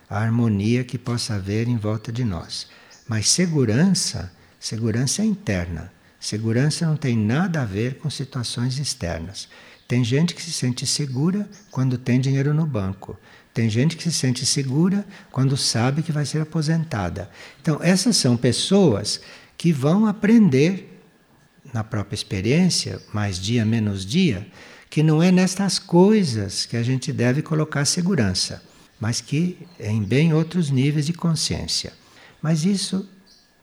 a 0.08 0.18
harmonia 0.18 0.84
que 0.84 0.98
possa 0.98 1.34
haver 1.34 1.68
em 1.68 1.76
volta 1.76 2.10
de 2.10 2.24
nós. 2.24 2.66
Mas 3.06 3.28
segurança, 3.28 4.32
segurança 4.58 5.22
é 5.22 5.24
interna. 5.24 5.92
Segurança 6.18 6.86
não 6.86 6.96
tem 6.96 7.16
nada 7.16 7.62
a 7.62 7.64
ver 7.64 7.98
com 7.98 8.10
situações 8.10 8.78
externas. 8.78 9.48
Tem 9.88 10.04
gente 10.04 10.34
que 10.34 10.42
se 10.42 10.52
sente 10.52 10.86
segura 10.86 11.48
quando 11.70 11.98
tem 11.98 12.20
dinheiro 12.20 12.54
no 12.54 12.66
banco. 12.66 13.18
Tem 13.52 13.68
gente 13.68 13.96
que 13.96 14.04
se 14.04 14.12
sente 14.12 14.46
segura 14.46 15.04
quando 15.32 15.56
sabe 15.56 16.02
que 16.02 16.12
vai 16.12 16.24
ser 16.24 16.40
aposentada. 16.40 17.30
Então, 17.60 17.80
essas 17.82 18.16
são 18.16 18.36
pessoas 18.36 19.20
que 19.58 19.72
vão 19.72 20.06
aprender 20.06 20.89
na 21.72 21.84
própria 21.84 22.14
experiência, 22.14 23.00
mais 23.12 23.38
dia 23.38 23.64
menos 23.64 24.04
dia, 24.04 24.46
que 24.88 25.02
não 25.02 25.22
é 25.22 25.30
nestas 25.30 25.78
coisas 25.78 26.66
que 26.66 26.76
a 26.76 26.82
gente 26.82 27.12
deve 27.12 27.42
colocar 27.42 27.84
segurança, 27.84 28.62
mas 28.98 29.20
que 29.20 29.56
é 29.78 29.90
em 29.90 30.02
bem 30.02 30.34
outros 30.34 30.70
níveis 30.70 31.06
de 31.06 31.12
consciência. 31.12 31.92
Mas 32.42 32.64
isso 32.64 33.08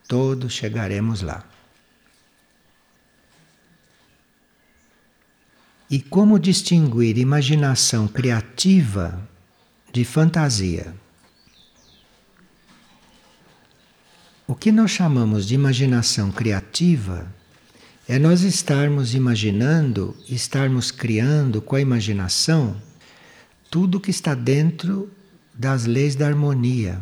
todos 0.07 0.53
chegaremos 0.53 1.21
lá. 1.21 1.45
E 5.89 6.01
como 6.01 6.37
distinguir 6.37 7.17
imaginação 7.17 8.07
criativa 8.07 9.21
de 9.91 10.03
fantasia? 10.03 10.93
O 14.45 14.55
que 14.55 14.71
nós 14.71 14.91
chamamos 14.91 15.45
de 15.45 15.55
imaginação 15.55 16.31
criativa 16.31 17.27
é 18.07 18.17
nós 18.17 18.41
estarmos 18.41 19.13
imaginando, 19.13 20.15
estarmos 20.29 20.91
criando 20.91 21.61
com 21.61 21.75
a 21.75 21.81
imaginação 21.81 22.81
tudo 23.69 23.99
que 23.99 24.09
está 24.09 24.33
dentro 24.33 25.11
das 25.53 25.85
leis 25.85 26.15
da 26.15 26.25
harmonia, 26.25 27.01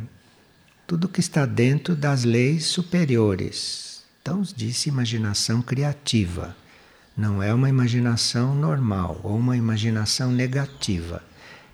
tudo 0.87 1.07
que 1.07 1.19
está 1.19 1.45
dentro 1.45 1.95
das 1.95 2.23
leis 2.23 2.65
superiores. 2.65 4.03
Então, 4.19 4.41
disse 4.55 4.89
imaginação 4.89 5.61
criativa. 5.61 6.55
Não 7.15 7.41
é 7.41 7.53
uma 7.53 7.69
imaginação 7.69 8.55
normal 8.55 9.21
ou 9.23 9.37
uma 9.37 9.55
imaginação 9.55 10.31
negativa. 10.31 11.21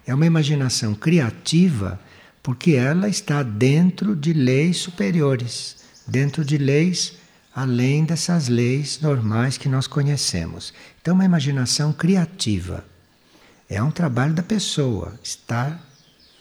É 0.06 0.14
uma 0.14 0.26
imaginação 0.26 0.94
criativa 0.94 1.98
porque 2.44 2.72
ela 2.72 3.08
está 3.08 3.44
dentro 3.44 4.14
de 4.14 4.34
leis 4.34 4.78
superiores, 4.78 5.78
dentro 6.06 6.44
de 6.44 6.58
leis 6.58 7.21
além 7.54 8.06
dessas 8.06 8.48
leis 8.48 9.00
normais 9.02 9.58
que 9.58 9.68
nós 9.68 9.88
conhecemos. 9.88 10.74
Então, 11.02 11.14
uma 11.14 11.26
imaginação 11.26 11.92
criativa. 11.92 12.86
É 13.70 13.82
um 13.82 13.92
trabalho 13.92 14.34
da 14.34 14.44
pessoa 14.44 15.20
estar 15.24 15.82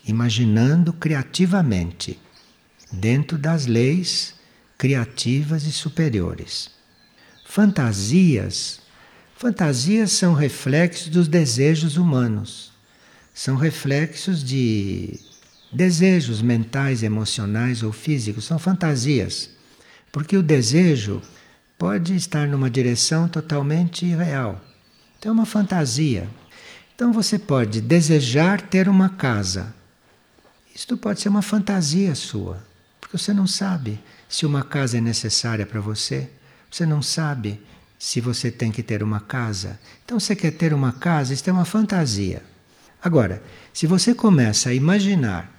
imaginando 0.07 0.93
criativamente, 0.93 2.19
dentro 2.91 3.39
das 3.39 3.67
leis 3.67 4.35
criativas 4.79 5.65
e 5.65 5.73
superiores. 5.73 6.71
Fantasias. 7.45 8.81
Fantasias 9.37 10.13
são 10.13 10.35
reflexos 10.35 11.09
dos 11.09 11.29
desejos 11.29 11.97
humanos. 11.97 12.73
São 13.35 13.57
reflexos 13.57 14.43
de 14.43 15.19
desejos 15.73 16.43
mentais, 16.43 17.03
emocionais 17.03 17.83
ou 17.83 17.93
físicos. 17.93 18.45
São 18.45 18.59
fantasias. 18.59 19.51
Porque 20.13 20.37
o 20.37 20.43
desejo 20.43 21.23
pode 21.79 22.15
estar 22.15 22.47
numa 22.47 22.69
direção 22.69 23.29
totalmente 23.29 24.05
irreal. 24.05 24.61
Então 25.19 25.31
é 25.31 25.35
uma 25.35 25.47
fantasia. 25.47 26.29
Então 26.95 27.13
você 27.13 27.39
pode 27.39 27.81
desejar 27.81 28.61
ter 28.61 28.89
uma 28.89 29.09
casa. 29.09 29.75
Isto 30.75 30.97
pode 30.97 31.21
ser 31.21 31.29
uma 31.29 31.43
fantasia 31.43 32.15
sua, 32.15 32.63
porque 33.01 33.17
você 33.17 33.33
não 33.33 33.47
sabe 33.47 34.01
se 34.29 34.47
uma 34.47 34.63
casa 34.63 34.99
é 34.99 35.01
necessária 35.01 35.67
para 35.67 35.81
você. 35.81 36.29
Você 36.71 36.87
não 36.87 37.03
sabe 37.03 37.61
se 37.99 38.21
você 38.21 38.51
tem 38.51 38.71
que 38.71 38.83
ter 38.83 39.03
uma 39.03 39.21
casa. 39.21 39.79
Então 40.05 40.19
você 40.19 40.37
quer 40.37 40.53
ter 40.53 40.73
uma 40.73 40.93
casa, 40.93 41.35
isto 41.35 41.49
é 41.49 41.53
uma 41.53 41.65
fantasia. 41.65 42.43
Agora, 43.03 43.43
se 43.73 43.87
você 43.87 44.15
começa 44.15 44.71
a 44.71 44.75
imaginar 44.75 45.51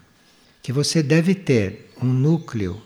que 0.62 0.72
você 0.72 1.04
deve 1.04 1.36
ter 1.36 1.92
um 2.02 2.08
núcleo 2.08 2.82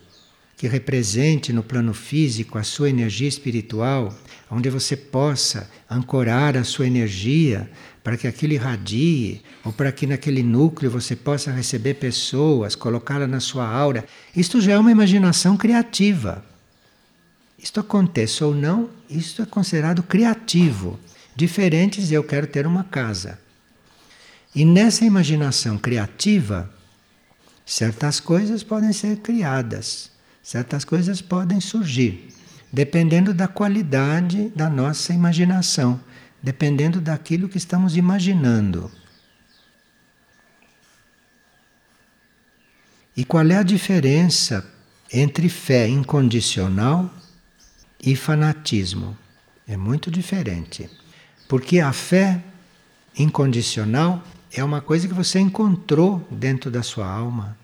que 0.58 0.68
represente 0.68 1.52
no 1.52 1.63
plano 1.63 1.94
físico 1.94 2.58
a 2.58 2.63
sua 2.63 2.89
energia 2.89 3.28
espiritual, 3.28 4.13
onde 4.50 4.70
você 4.70 4.96
possa 4.96 5.70
ancorar 5.89 6.56
a 6.56 6.63
sua 6.63 6.88
energia 6.88 7.70
para 8.04 8.15
que 8.15 8.28
aquilo 8.28 8.54
irradie, 8.54 9.41
ou 9.63 9.74
para 9.74 9.91
que 9.91 10.08
naquele 10.08 10.44
núcleo 10.44 10.91
você 10.91 11.15
possa 11.15 11.52
receber 11.52 11.96
pessoas, 11.96 12.76
colocá-la 12.76 13.28
na 13.28 13.39
sua 13.39 13.68
aura. 13.68 14.06
Isto 14.36 14.62
já 14.62 14.74
é 14.74 14.78
uma 14.78 14.91
imaginação 14.91 15.58
criativa. 15.58 16.46
Isto 17.58 17.80
aconteça 17.80 18.46
ou 18.46 18.54
não, 18.54 18.89
isto 19.10 19.41
é 19.41 19.46
considerado 19.46 20.04
criativo, 20.04 21.00
diferente 21.36 22.02
de 22.02 22.13
eu 22.13 22.24
quero 22.24 22.46
ter 22.46 22.68
uma 22.68 22.84
casa. 22.84 23.39
E 24.54 24.63
nessa 24.63 25.04
imaginação 25.04 25.78
criativa, 25.78 26.72
certas 27.65 28.20
coisas 28.20 28.63
podem 28.63 28.94
ser 28.94 29.18
criadas 29.18 30.14
certas 30.45 30.86
coisas 30.86 31.23
podem 31.23 31.60
surgir, 31.60 32.31
dependendo 32.71 33.34
da 33.34 33.47
qualidade 33.47 34.49
da 34.49 34.69
nossa 34.69 35.12
imaginação, 35.12 35.99
dependendo 36.39 37.01
daquilo 37.01 37.49
que 37.49 37.58
estamos 37.58 37.97
imaginando. 37.97 38.91
E 43.17 43.25
qual 43.25 43.43
é 43.47 43.55
a 43.55 43.63
diferença 43.63 44.63
entre 45.12 45.49
fé 45.49 45.88
incondicional 45.88 47.12
e 47.99 48.15
fanatismo? 48.15 49.17
É 49.67 49.75
muito 49.75 50.12
diferente. 50.12 50.88
Porque 51.49 51.79
a 51.79 51.91
fé 51.91 52.39
incondicional 53.17 54.24
é 54.51 54.63
uma 54.63 54.80
coisa 54.80 55.07
que 55.07 55.13
você 55.13 55.39
encontrou 55.39 56.20
dentro 56.30 56.70
da 56.70 56.84
sua 56.84 57.11
alma. 57.11 57.57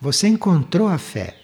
Você 0.00 0.28
encontrou 0.28 0.86
a 0.86 0.96
fé. 0.96 1.43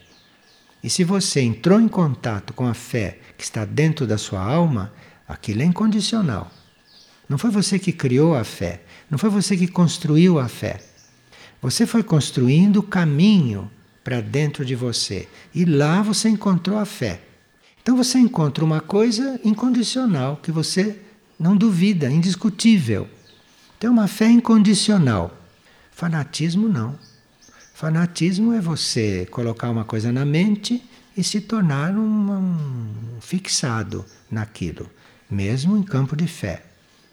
E 0.83 0.89
se 0.89 1.05
você 1.05 1.41
entrou 1.41 1.81
em 1.81 1.89
contato 1.89 2.53
com 2.55 2.67
a 2.67 2.75
fé 2.75 3.19
que 3.37 3.45
está 3.45 3.65
dentro 3.65 4.07
da 4.07 4.17
sua 4.17 4.41
alma, 4.41 4.93
aquilo 5.29 5.63
é 5.63 5.65
incondicional. 5.65 6.51
Não 7.29 7.39
foi 7.39 7.51
você 7.51 7.79
que 7.79 7.93
criou 7.93 8.35
a 8.35 8.45
fé, 8.45 8.83
não 9.11 9.19
foi 9.19 9.31
você 9.31 9.57
que 9.57 9.69
construiu 9.69 10.39
a 10.39 10.49
fé. 10.49 10.81
Você 11.63 11.87
foi 11.87 12.03
construindo 12.03 12.79
o 12.79 12.83
caminho 12.83 13.71
para 14.03 14.21
dentro 14.21 14.65
de 14.65 14.75
você 14.75 15.29
e 15.55 15.65
lá 15.65 16.01
você 16.03 16.29
encontrou 16.29 16.79
a 16.79 16.87
fé. 16.87 17.21
Então 17.83 17.97
você 17.97 18.19
encontra 18.19 18.65
uma 18.65 18.81
coisa 18.81 19.39
incondicional 19.45 20.39
que 20.43 20.51
você 20.51 20.99
não 21.39 21.57
duvida, 21.57 22.11
indiscutível. 22.11 23.09
Então 23.77 23.93
uma 23.93 24.09
fé 24.09 24.31
incondicional. 24.31 25.37
Fanatismo 25.91 26.69
não. 26.69 26.99
Fanatismo 27.81 28.53
é 28.53 28.61
você 28.61 29.27
colocar 29.31 29.71
uma 29.71 29.87
coisa 29.87 30.13
na 30.13 30.23
mente 30.23 30.83
e 31.17 31.25
se 31.25 31.41
tornar 31.41 31.95
um, 31.95 32.31
um 32.31 33.21
fixado 33.23 34.05
naquilo, 34.31 34.91
mesmo 35.31 35.79
em 35.79 35.83
campo 35.83 36.15
de 36.15 36.27
fé. 36.27 36.63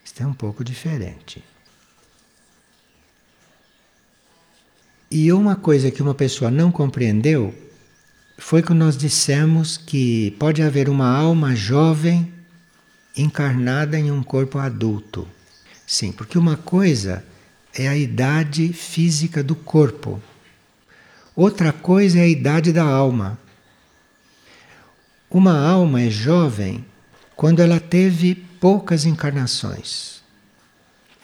Isso 0.04 0.22
é 0.22 0.28
um 0.28 0.34
pouco 0.34 0.66
diferente. 0.66 1.42
E 5.10 5.32
uma 5.32 5.56
coisa 5.56 5.90
que 5.90 6.02
uma 6.02 6.14
pessoa 6.14 6.52
não 6.52 6.70
compreendeu 6.70 7.56
foi 8.38 8.62
que 8.62 8.74
nós 8.74 8.98
dissemos 8.98 9.78
que 9.78 10.32
pode 10.32 10.62
haver 10.62 10.90
uma 10.90 11.08
alma 11.10 11.56
jovem 11.56 12.30
encarnada 13.16 13.98
em 13.98 14.12
um 14.12 14.22
corpo 14.22 14.58
adulto. 14.58 15.26
Sim, 15.86 16.12
porque 16.12 16.38
uma 16.38 16.58
coisa 16.58 17.24
é 17.74 17.88
a 17.88 17.96
idade 17.96 18.74
física 18.74 19.42
do 19.42 19.56
corpo, 19.56 20.22
outra 21.38 21.72
coisa 21.72 22.18
é 22.18 22.24
a 22.24 22.28
idade 22.28 22.74
da 22.74 22.84
alma. 22.84 23.38
Uma 25.30 25.60
alma 25.60 26.02
é 26.02 26.10
jovem 26.10 26.84
quando 27.36 27.62
ela 27.62 27.80
teve 27.80 28.34
poucas 28.34 29.06
encarnações. 29.06 30.24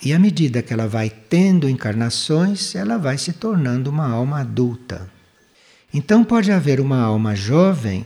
E 0.06 0.14
à 0.14 0.20
medida 0.20 0.62
que 0.62 0.72
ela 0.72 0.88
vai 0.88 1.10
tendo 1.10 1.68
encarnações, 1.68 2.76
ela 2.76 2.98
vai 2.98 3.18
se 3.18 3.34
tornando 3.34 3.90
uma 3.90 4.08
alma 4.08 4.42
adulta. 4.42 5.10
Então 5.92 6.24
pode 6.24 6.52
haver 6.52 6.80
uma 6.80 7.00
alma 7.00 7.36
jovem 7.36 8.06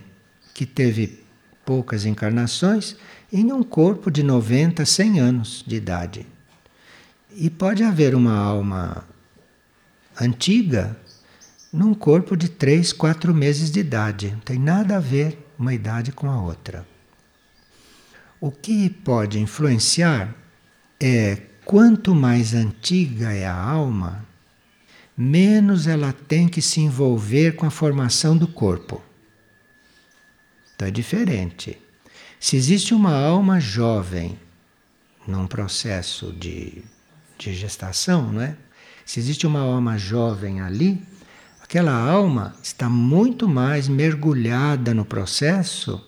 que 0.54 0.66
teve 0.66 1.24
poucas 1.66 2.06
encarnações 2.06 2.96
em 3.34 3.52
um 3.52 3.64
corpo 3.64 4.10
de 4.10 4.24
90, 4.24 4.86
100 4.86 5.20
anos 5.20 5.64
de 5.68 5.76
idade. 5.76 6.26
E 7.36 7.50
pode 7.50 7.84
haver 7.84 8.16
uma 8.16 8.38
alma 8.38 9.04
antiga 10.20 10.96
num 11.72 11.94
corpo 11.94 12.36
de 12.36 12.50
3, 12.50 12.94
4 12.94 13.34
meses 13.34 13.72
de 13.72 13.80
idade. 13.80 14.32
Não 14.32 14.40
tem 14.40 14.60
nada 14.60 14.98
a 14.98 15.00
ver 15.00 15.38
uma 15.58 15.74
idade 15.74 16.12
com 16.12 16.30
a 16.30 16.42
outra. 16.42 16.88
O 18.40 18.52
que 18.52 18.90
pode 18.90 19.40
influenciar 19.40 20.36
é 21.00 21.42
quanto 21.66 22.14
mais 22.14 22.54
antiga 22.54 23.34
é 23.34 23.46
a 23.46 23.56
alma, 23.56 24.26
menos 25.18 25.88
ela 25.88 26.14
tem 26.14 26.48
que 26.48 26.62
se 26.62 26.80
envolver 26.80 27.56
com 27.56 27.66
a 27.66 27.72
formação 27.72 28.38
do 28.38 28.48
corpo. 28.48 29.02
Então 30.76 30.88
é 30.88 30.92
diferente. 30.92 31.78
Se 32.40 32.56
existe 32.56 32.94
uma 32.94 33.14
alma 33.14 33.60
jovem 33.60 34.40
num 35.28 35.48
processo 35.48 36.32
de 36.32 36.84
de 37.38 37.54
gestação, 37.54 38.32
não 38.32 38.42
é? 38.42 38.56
Se 39.06 39.20
existe 39.20 39.46
uma 39.46 39.60
alma 39.60 39.98
jovem 39.98 40.60
ali, 40.62 41.02
aquela 41.68 41.92
alma 41.92 42.56
está 42.64 42.88
muito 42.88 43.48
mais 43.48 43.90
mergulhada 43.90 44.94
no 44.94 45.04
processo 45.04 46.02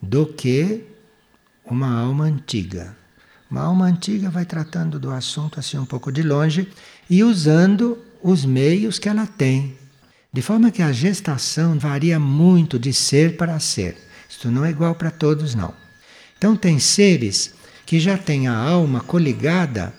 do 0.00 0.24
que 0.24 0.82
uma 1.62 2.00
alma 2.00 2.24
antiga. 2.24 2.96
Uma 3.50 3.64
alma 3.64 3.84
antiga 3.84 4.30
vai 4.30 4.46
tratando 4.46 4.98
do 4.98 5.10
assunto 5.10 5.60
assim 5.60 5.76
um 5.76 5.84
pouco 5.84 6.10
de 6.10 6.22
longe 6.22 6.68
e 7.08 7.22
usando 7.22 7.98
os 8.22 8.46
meios 8.46 8.98
que 8.98 9.10
ela 9.10 9.26
tem. 9.26 9.76
De 10.32 10.40
forma 10.40 10.70
que 10.70 10.82
a 10.82 10.90
gestação 10.90 11.78
varia 11.78 12.18
muito 12.18 12.78
de 12.78 12.92
ser 12.94 13.36
para 13.36 13.60
ser. 13.60 13.94
Isto 14.26 14.50
não 14.50 14.64
é 14.64 14.70
igual 14.70 14.94
para 14.94 15.10
todos, 15.10 15.54
não. 15.54 15.74
Então, 16.38 16.56
tem 16.56 16.78
seres 16.78 17.52
que 17.84 18.00
já 18.00 18.16
têm 18.16 18.48
a 18.48 18.56
alma 18.56 19.00
coligada 19.00 19.92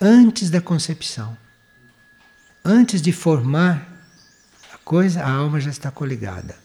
antes 0.00 0.50
da 0.50 0.60
concepção. 0.60 1.36
Antes 2.64 3.02
de 3.02 3.12
formar 3.12 3.91
coisa, 4.84 5.22
a 5.22 5.30
alma 5.30 5.60
já 5.60 5.70
está 5.70 5.90
coligada. 5.90 6.56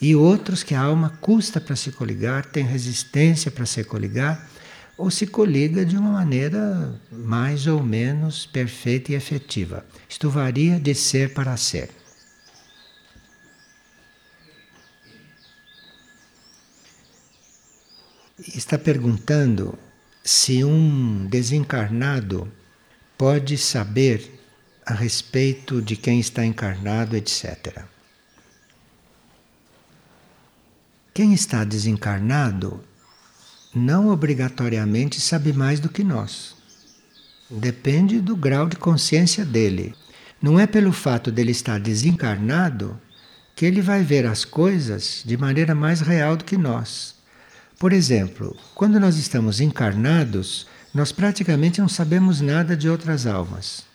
E 0.00 0.16
outros 0.16 0.62
que 0.62 0.74
a 0.74 0.80
alma 0.80 1.10
custa 1.20 1.60
para 1.60 1.76
se 1.76 1.92
coligar, 1.92 2.44
tem 2.46 2.64
resistência 2.64 3.50
para 3.50 3.66
se 3.66 3.84
coligar, 3.84 4.48
ou 4.96 5.10
se 5.10 5.26
coliga 5.26 5.84
de 5.84 5.96
uma 5.96 6.10
maneira 6.10 7.00
mais 7.10 7.66
ou 7.66 7.82
menos 7.82 8.46
perfeita 8.46 9.12
e 9.12 9.14
efetiva. 9.14 9.84
Isto 10.08 10.28
varia 10.28 10.78
de 10.78 10.94
ser 10.94 11.32
para 11.32 11.56
ser. 11.56 11.90
Está 18.54 18.76
perguntando 18.76 19.78
se 20.24 20.64
um 20.64 21.26
desencarnado 21.26 22.50
pode 23.16 23.56
saber 23.56 24.31
a 24.84 24.94
respeito 24.94 25.80
de 25.80 25.96
quem 25.96 26.18
está 26.18 26.44
encarnado, 26.44 27.16
etc. 27.16 27.84
Quem 31.14 31.32
está 31.32 31.62
desencarnado 31.62 32.82
não 33.74 34.08
obrigatoriamente 34.08 35.20
sabe 35.20 35.52
mais 35.52 35.78
do 35.78 35.88
que 35.88 36.02
nós. 36.02 36.54
Depende 37.50 38.20
do 38.20 38.34
grau 38.34 38.66
de 38.66 38.76
consciência 38.76 39.44
dele. 39.44 39.94
Não 40.40 40.58
é 40.58 40.66
pelo 40.66 40.92
fato 40.92 41.30
dele 41.30 41.52
estar 41.52 41.78
desencarnado 41.78 43.00
que 43.54 43.66
ele 43.66 43.80
vai 43.80 44.02
ver 44.02 44.26
as 44.26 44.44
coisas 44.44 45.22
de 45.24 45.36
maneira 45.36 45.74
mais 45.74 46.00
real 46.00 46.36
do 46.36 46.44
que 46.44 46.56
nós. 46.56 47.14
Por 47.78 47.92
exemplo, 47.92 48.56
quando 48.74 48.98
nós 48.98 49.16
estamos 49.16 49.60
encarnados, 49.60 50.66
nós 50.94 51.12
praticamente 51.12 51.80
não 51.80 51.88
sabemos 51.88 52.40
nada 52.40 52.76
de 52.76 52.88
outras 52.88 53.26
almas. 53.26 53.91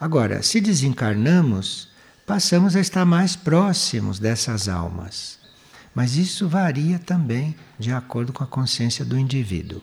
Agora, 0.00 0.42
se 0.42 0.62
desencarnamos, 0.62 1.88
passamos 2.26 2.74
a 2.74 2.80
estar 2.80 3.04
mais 3.04 3.36
próximos 3.36 4.18
dessas 4.18 4.66
almas. 4.66 5.38
Mas 5.94 6.16
isso 6.16 6.48
varia 6.48 6.98
também 6.98 7.54
de 7.78 7.92
acordo 7.92 8.32
com 8.32 8.42
a 8.42 8.46
consciência 8.46 9.04
do 9.04 9.18
indivíduo. 9.18 9.82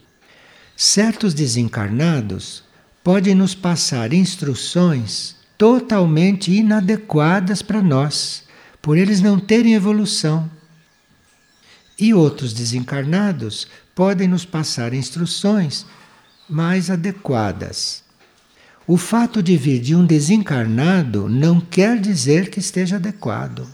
Certos 0.76 1.36
desencarnados 1.36 2.64
podem 3.04 3.36
nos 3.36 3.54
passar 3.54 4.12
instruções 4.12 5.36
totalmente 5.56 6.52
inadequadas 6.52 7.62
para 7.62 7.82
nós, 7.82 8.44
por 8.82 8.98
eles 8.98 9.22
não 9.22 9.40
terem 9.40 9.76
evolução. 9.76 10.50
E 12.00 12.12
outros 12.12 12.54
desencarnados 12.54 13.68
podem 13.94 14.28
nos 14.28 14.46
passar 14.46 14.96
instruções 14.96 15.86
mais 16.50 16.90
adequadas. 16.90 18.07
O 18.88 18.96
fato 18.96 19.44
de 19.44 19.58
vir 19.58 19.82
de 19.82 19.94
um 19.94 20.06
desencarnado 20.06 21.28
não 21.28 21.60
quer 21.60 22.00
dizer 22.00 22.50
que 22.50 22.58
esteja 22.58 22.96
adequado, 22.96 23.68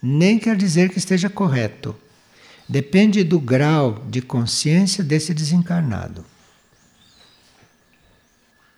nem 0.00 0.38
quer 0.38 0.56
dizer 0.56 0.88
que 0.88 0.98
esteja 0.98 1.28
correto. 1.28 1.96
Depende 2.68 3.24
do 3.24 3.40
grau 3.40 4.06
de 4.08 4.22
consciência 4.22 5.02
desse 5.02 5.34
desencarnado. 5.34 6.24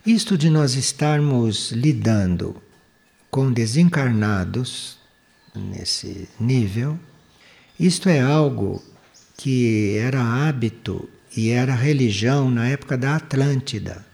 Isto 0.07 0.39
de 0.39 0.49
nós 0.49 0.75
estarmos 0.75 1.71
lidando 1.71 2.57
com 3.31 3.53
desencarnados 3.53 4.97
nesse 5.55 6.31
nível, 6.41 6.99
isto 7.79 8.09
é 8.09 8.23
algo 8.23 8.83
que 9.37 9.99
era 9.99 10.23
hábito 10.23 11.11
e 11.37 11.51
era 11.51 11.75
religião 11.75 12.51
na 12.51 12.69
época 12.69 12.97
da 12.97 13.17
Atlântida. 13.17 14.14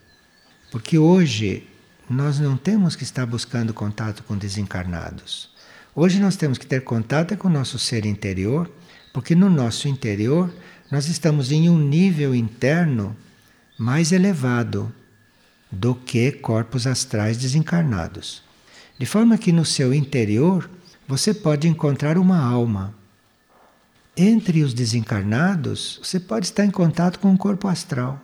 Porque 0.71 0.99
hoje 0.99 1.67
nós 2.09 2.39
não 2.39 2.57
temos 2.57 2.95
que 2.95 3.03
estar 3.03 3.27
buscando 3.27 3.75
contato 3.75 4.23
com 4.23 4.37
desencarnados. 4.37 5.51
Hoje 5.95 6.21
nós 6.21 6.37
temos 6.37 6.59
que 6.59 6.67
ter 6.67 6.83
contato 6.83 7.37
com 7.37 7.49
o 7.49 7.51
nosso 7.51 7.79
ser 7.79 8.07
interior, 8.07 8.71
porque 9.13 9.35
no 9.35 9.51
nosso 9.51 9.89
interior 9.89 10.53
nós 10.91 11.09
estamos 11.09 11.51
em 11.51 11.69
um 11.69 11.79
nível 11.79 12.35
interno 12.35 13.17
mais 13.77 14.13
elevado 14.13 14.93
do 15.71 15.95
que 15.95 16.33
corpos 16.33 16.87
astrais 16.87 17.37
desencarnados. 17.37 18.43
De 18.99 19.07
forma 19.07 19.39
que 19.39 19.53
no 19.53 19.65
seu 19.65 19.93
interior 19.93 20.71
você 21.07 21.35
pode 21.35 21.67
encontrar 21.67 22.19
uma 22.19 22.39
alma 22.39 22.95
entre 24.17 24.63
os 24.63 24.75
desencarnados, 24.75 26.01
você 26.03 26.21
pode 26.21 26.47
estar 26.47 26.65
em 26.65 26.71
contato 26.71 27.19
com 27.19 27.33
o 27.33 27.39
corpo 27.39 27.67
astral 27.67 28.21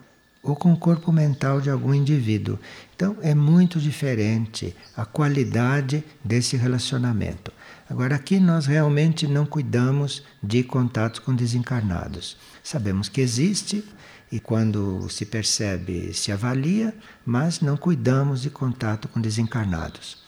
ou 0.47 0.57
com 0.57 0.73
o 0.73 0.77
corpo 0.77 1.13
mental 1.13 1.61
de 1.61 1.69
algum 1.69 1.93
indivíduo. 1.93 2.59
Então 2.95 3.17
é 3.21 3.35
muito 3.35 3.81
diferente 3.81 4.75
a 4.97 5.05
qualidade 5.05 6.05
desse 6.25 6.57
relacionamento. 6.57 7.53
Agora, 7.89 8.17
aqui 8.17 8.41
nós 8.41 8.67
realmente 8.67 9.27
não 9.27 9.47
cuidamos 9.47 10.25
de 10.43 10.63
contato 10.63 11.23
com 11.23 11.35
desencarnados. 11.35 12.37
Sabemos 12.63 13.09
que 13.09 13.21
existe 13.21 13.85
e 14.31 14.41
quando 14.41 15.09
se 15.09 15.25
percebe, 15.25 16.13
se 16.13 16.33
avalia, 16.33 16.95
mas 17.25 17.61
não 17.61 17.77
cuidamos 17.77 18.43
de 18.43 18.51
contato 18.51 19.07
com 19.09 19.21
desencarnados. 19.21 20.25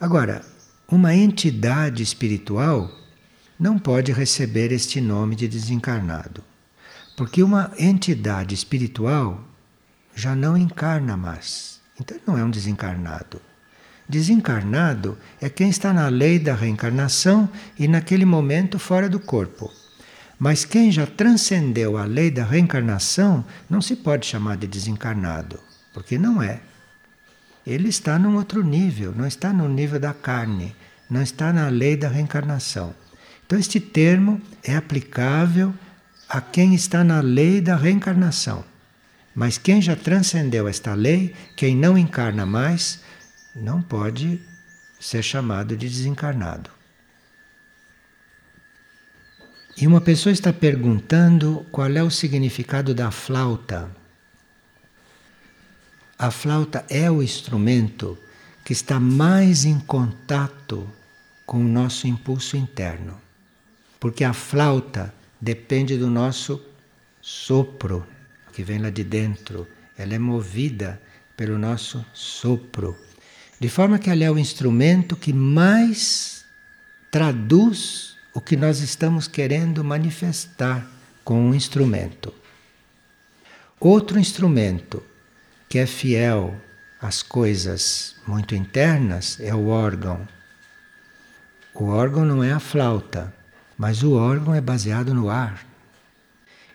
Agora, 0.00 0.44
uma 0.88 1.14
entidade 1.14 2.02
espiritual 2.02 2.90
não 3.58 3.78
pode 3.78 4.12
receber 4.12 4.70
este 4.70 5.00
nome 5.00 5.34
de 5.34 5.48
desencarnado. 5.48 6.44
Porque 7.16 7.42
uma 7.42 7.70
entidade 7.78 8.54
espiritual 8.54 9.42
já 10.14 10.34
não 10.34 10.56
encarna 10.56 11.16
mais. 11.16 11.80
Então 12.00 12.18
não 12.26 12.36
é 12.36 12.44
um 12.44 12.50
desencarnado. 12.50 13.40
Desencarnado 14.08 15.16
é 15.40 15.48
quem 15.48 15.70
está 15.70 15.92
na 15.92 16.08
lei 16.08 16.38
da 16.38 16.54
reencarnação 16.54 17.48
e 17.78 17.88
naquele 17.88 18.24
momento 18.24 18.78
fora 18.78 19.08
do 19.08 19.18
corpo. 19.18 19.72
Mas 20.38 20.64
quem 20.64 20.90
já 20.90 21.06
transcendeu 21.06 21.96
a 21.96 22.04
lei 22.04 22.30
da 22.30 22.44
reencarnação 22.44 23.44
não 23.70 23.80
se 23.80 23.96
pode 23.96 24.26
chamar 24.26 24.56
de 24.56 24.66
desencarnado, 24.66 25.60
porque 25.92 26.18
não 26.18 26.42
é. 26.42 26.60
Ele 27.66 27.88
está 27.88 28.18
num 28.18 28.36
outro 28.36 28.62
nível, 28.62 29.14
não 29.16 29.26
está 29.26 29.52
no 29.52 29.68
nível 29.68 29.98
da 29.98 30.12
carne, 30.12 30.74
não 31.08 31.22
está 31.22 31.52
na 31.52 31.68
lei 31.68 31.96
da 31.96 32.08
reencarnação. 32.08 32.94
Então, 33.46 33.58
este 33.58 33.80
termo 33.80 34.40
é 34.62 34.76
aplicável 34.76 35.72
a 36.28 36.40
quem 36.40 36.74
está 36.74 37.04
na 37.04 37.20
lei 37.20 37.60
da 37.60 37.76
reencarnação. 37.76 38.64
Mas 39.34 39.58
quem 39.58 39.82
já 39.82 39.96
transcendeu 39.96 40.68
esta 40.68 40.94
lei, 40.94 41.34
quem 41.56 41.76
não 41.76 41.98
encarna 41.98 42.46
mais, 42.46 43.00
não 43.54 43.82
pode 43.82 44.40
ser 45.00 45.22
chamado 45.22 45.76
de 45.76 45.88
desencarnado. 45.88 46.70
E 49.76 49.86
uma 49.86 50.00
pessoa 50.00 50.32
está 50.32 50.52
perguntando 50.52 51.66
qual 51.72 51.90
é 51.90 52.02
o 52.02 52.10
significado 52.10 52.94
da 52.94 53.10
flauta. 53.10 53.90
A 56.16 56.30
flauta 56.30 56.84
é 56.88 57.10
o 57.10 57.22
instrumento 57.22 58.16
que 58.64 58.72
está 58.72 59.00
mais 59.00 59.64
em 59.64 59.80
contato 59.80 60.88
com 61.44 61.58
o 61.58 61.68
nosso 61.68 62.06
impulso 62.06 62.56
interno. 62.56 63.20
Porque 63.98 64.22
a 64.22 64.32
flauta 64.32 65.12
depende 65.44 65.98
do 65.98 66.08
nosso 66.08 66.58
sopro, 67.20 68.06
que 68.54 68.64
vem 68.64 68.78
lá 68.78 68.88
de 68.88 69.04
dentro. 69.04 69.68
Ela 69.96 70.14
é 70.14 70.18
movida 70.18 70.98
pelo 71.36 71.58
nosso 71.58 72.04
sopro. 72.14 72.96
De 73.60 73.68
forma 73.68 73.98
que 73.98 74.08
ela 74.08 74.24
é 74.24 74.30
o 74.30 74.38
instrumento 74.38 75.14
que 75.14 75.34
mais 75.34 76.46
traduz 77.10 78.16
o 78.32 78.40
que 78.40 78.56
nós 78.56 78.80
estamos 78.80 79.28
querendo 79.28 79.84
manifestar 79.84 80.90
com 81.22 81.50
o 81.50 81.54
instrumento. 81.54 82.32
Outro 83.78 84.18
instrumento 84.18 85.02
que 85.68 85.78
é 85.78 85.86
fiel 85.86 86.58
às 87.00 87.22
coisas 87.22 88.16
muito 88.26 88.54
internas 88.54 89.38
é 89.40 89.54
o 89.54 89.66
órgão. 89.66 90.26
O 91.74 91.84
órgão 91.84 92.24
não 92.24 92.42
é 92.42 92.50
a 92.50 92.60
flauta, 92.60 93.32
mas 93.76 94.02
o 94.02 94.12
órgão 94.12 94.54
é 94.54 94.60
baseado 94.60 95.12
no 95.12 95.28
ar. 95.28 95.66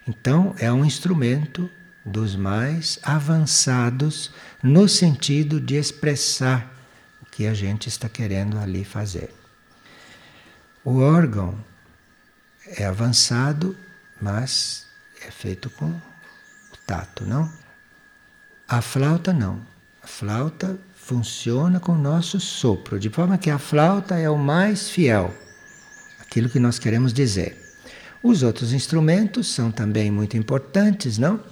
Então, 0.07 0.55
é 0.57 0.71
um 0.71 0.83
instrumento 0.83 1.69
dos 2.05 2.35
mais 2.35 2.99
avançados 3.03 4.31
no 4.63 4.87
sentido 4.87 5.61
de 5.61 5.75
expressar 5.75 6.73
o 7.21 7.25
que 7.25 7.45
a 7.45 7.53
gente 7.53 7.87
está 7.87 8.09
querendo 8.09 8.57
ali 8.57 8.83
fazer. 8.83 9.33
O 10.83 10.99
órgão 10.99 11.63
é 12.65 12.85
avançado, 12.85 13.77
mas 14.21 14.87
é 15.25 15.29
feito 15.29 15.69
com 15.69 15.89
o 15.89 16.77
tato, 16.87 17.25
não? 17.25 17.51
A 18.67 18.81
flauta 18.81 19.33
não. 19.33 19.61
A 20.01 20.07
flauta 20.07 20.79
funciona 20.95 21.79
com 21.79 21.93
o 21.93 21.97
nosso 21.97 22.39
sopro, 22.39 22.99
de 22.99 23.09
forma 23.09 23.37
que 23.37 23.49
a 23.49 23.59
flauta 23.59 24.17
é 24.17 24.29
o 24.29 24.37
mais 24.37 24.89
fiel 24.89 25.33
aquilo 26.29 26.47
que 26.47 26.59
nós 26.59 26.77
queremos 26.77 27.11
dizer. 27.11 27.57
Os 28.21 28.43
outros 28.43 28.71
instrumentos 28.71 29.47
são 29.47 29.71
também 29.71 30.11
muito 30.11 30.37
importantes, 30.37 31.17
não? 31.17 31.43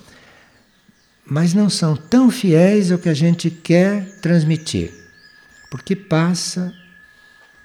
Mas 1.25 1.53
não 1.53 1.67
são 1.69 1.95
tão 1.95 2.29
fiéis 2.29 2.91
ao 2.91 2.99
que 2.99 3.09
a 3.09 3.13
gente 3.13 3.49
quer 3.49 4.05
transmitir, 4.21 4.93
porque 5.71 5.95
passa 5.95 6.71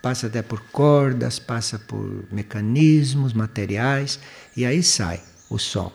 passa 0.00 0.26
até 0.26 0.42
por 0.42 0.60
cordas, 0.72 1.38
passa 1.38 1.78
por 1.78 2.24
mecanismos, 2.32 3.32
materiais 3.32 4.18
e 4.56 4.64
aí 4.66 4.82
sai 4.82 5.20
o 5.48 5.58
som. 5.58 5.92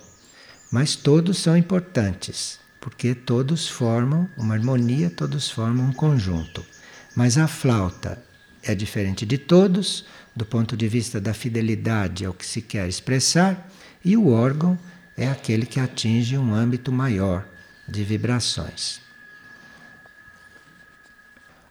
Mas 0.71 0.95
todos 0.95 1.39
são 1.39 1.57
importantes, 1.57 2.57
porque 2.79 3.13
todos 3.13 3.67
formam 3.67 4.29
uma 4.37 4.53
harmonia, 4.53 5.09
todos 5.09 5.49
formam 5.49 5.87
um 5.87 5.93
conjunto. 5.93 6.65
Mas 7.13 7.37
a 7.37 7.49
flauta 7.49 8.23
é 8.63 8.73
diferente 8.73 9.25
de 9.25 9.37
todos, 9.37 10.05
do 10.37 10.45
ponto 10.45 10.77
de 10.77 10.87
vista 10.87 11.19
da 11.19 11.33
fidelidade 11.33 12.23
ao 12.23 12.31
que 12.31 12.45
se 12.45 12.61
quer 12.61 12.87
expressar, 12.87 13.69
e 14.05 14.15
o 14.15 14.27
órgão 14.27 14.77
é 15.17 15.27
aquele 15.27 15.65
que 15.65 15.79
atinge 15.79 16.37
um 16.37 16.53
âmbito 16.53 16.91
maior 16.91 17.43
de 17.87 18.03
vibrações. 18.03 19.01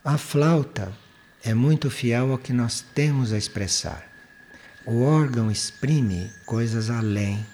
A 0.05 0.19
flauta 0.19 0.93
é 1.45 1.55
muito 1.55 1.89
fiel 1.89 2.33
ao 2.33 2.39
que 2.39 2.53
nós 2.53 2.85
temos 2.93 3.33
a 3.33 3.39
expressar. 3.39 4.05
O 4.85 5.03
órgão 5.03 5.49
exprime 5.49 6.33
coisas 6.45 6.91
além. 6.91 7.47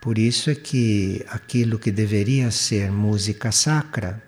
Por 0.00 0.16
isso 0.16 0.48
é 0.48 0.54
que 0.54 1.24
aquilo 1.28 1.78
que 1.78 1.90
deveria 1.90 2.52
ser 2.52 2.92
música 2.92 3.50
sacra, 3.50 4.22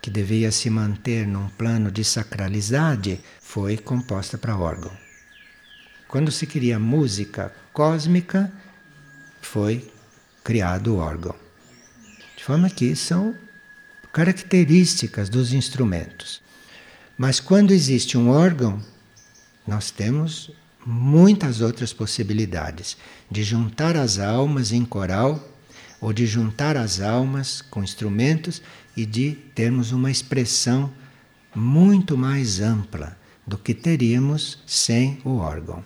que 0.00 0.10
deveria 0.10 0.52
se 0.52 0.70
manter 0.70 1.26
num 1.26 1.48
plano 1.48 1.90
de 1.90 2.04
sacralidade, 2.04 3.20
foi 3.40 3.76
composta 3.76 4.38
para 4.38 4.56
órgão. 4.56 5.03
Quando 6.14 6.30
se 6.30 6.46
cria 6.46 6.78
música 6.78 7.52
cósmica, 7.72 8.48
foi 9.42 9.90
criado 10.44 10.94
o 10.94 10.98
órgão. 10.98 11.34
De 12.36 12.44
forma 12.44 12.70
que 12.70 12.94
são 12.94 13.34
características 14.12 15.28
dos 15.28 15.52
instrumentos. 15.52 16.40
Mas 17.18 17.40
quando 17.40 17.72
existe 17.72 18.16
um 18.16 18.28
órgão, 18.28 18.80
nós 19.66 19.90
temos 19.90 20.52
muitas 20.86 21.60
outras 21.60 21.92
possibilidades 21.92 22.96
de 23.28 23.42
juntar 23.42 23.96
as 23.96 24.20
almas 24.20 24.70
em 24.70 24.84
coral 24.84 25.44
ou 26.00 26.12
de 26.12 26.26
juntar 26.26 26.76
as 26.76 27.00
almas 27.00 27.60
com 27.60 27.82
instrumentos 27.82 28.62
e 28.96 29.04
de 29.04 29.32
termos 29.52 29.90
uma 29.90 30.12
expressão 30.12 30.92
muito 31.52 32.16
mais 32.16 32.60
ampla 32.60 33.18
do 33.44 33.58
que 33.58 33.74
teríamos 33.74 34.62
sem 34.64 35.20
o 35.24 35.38
órgão. 35.38 35.84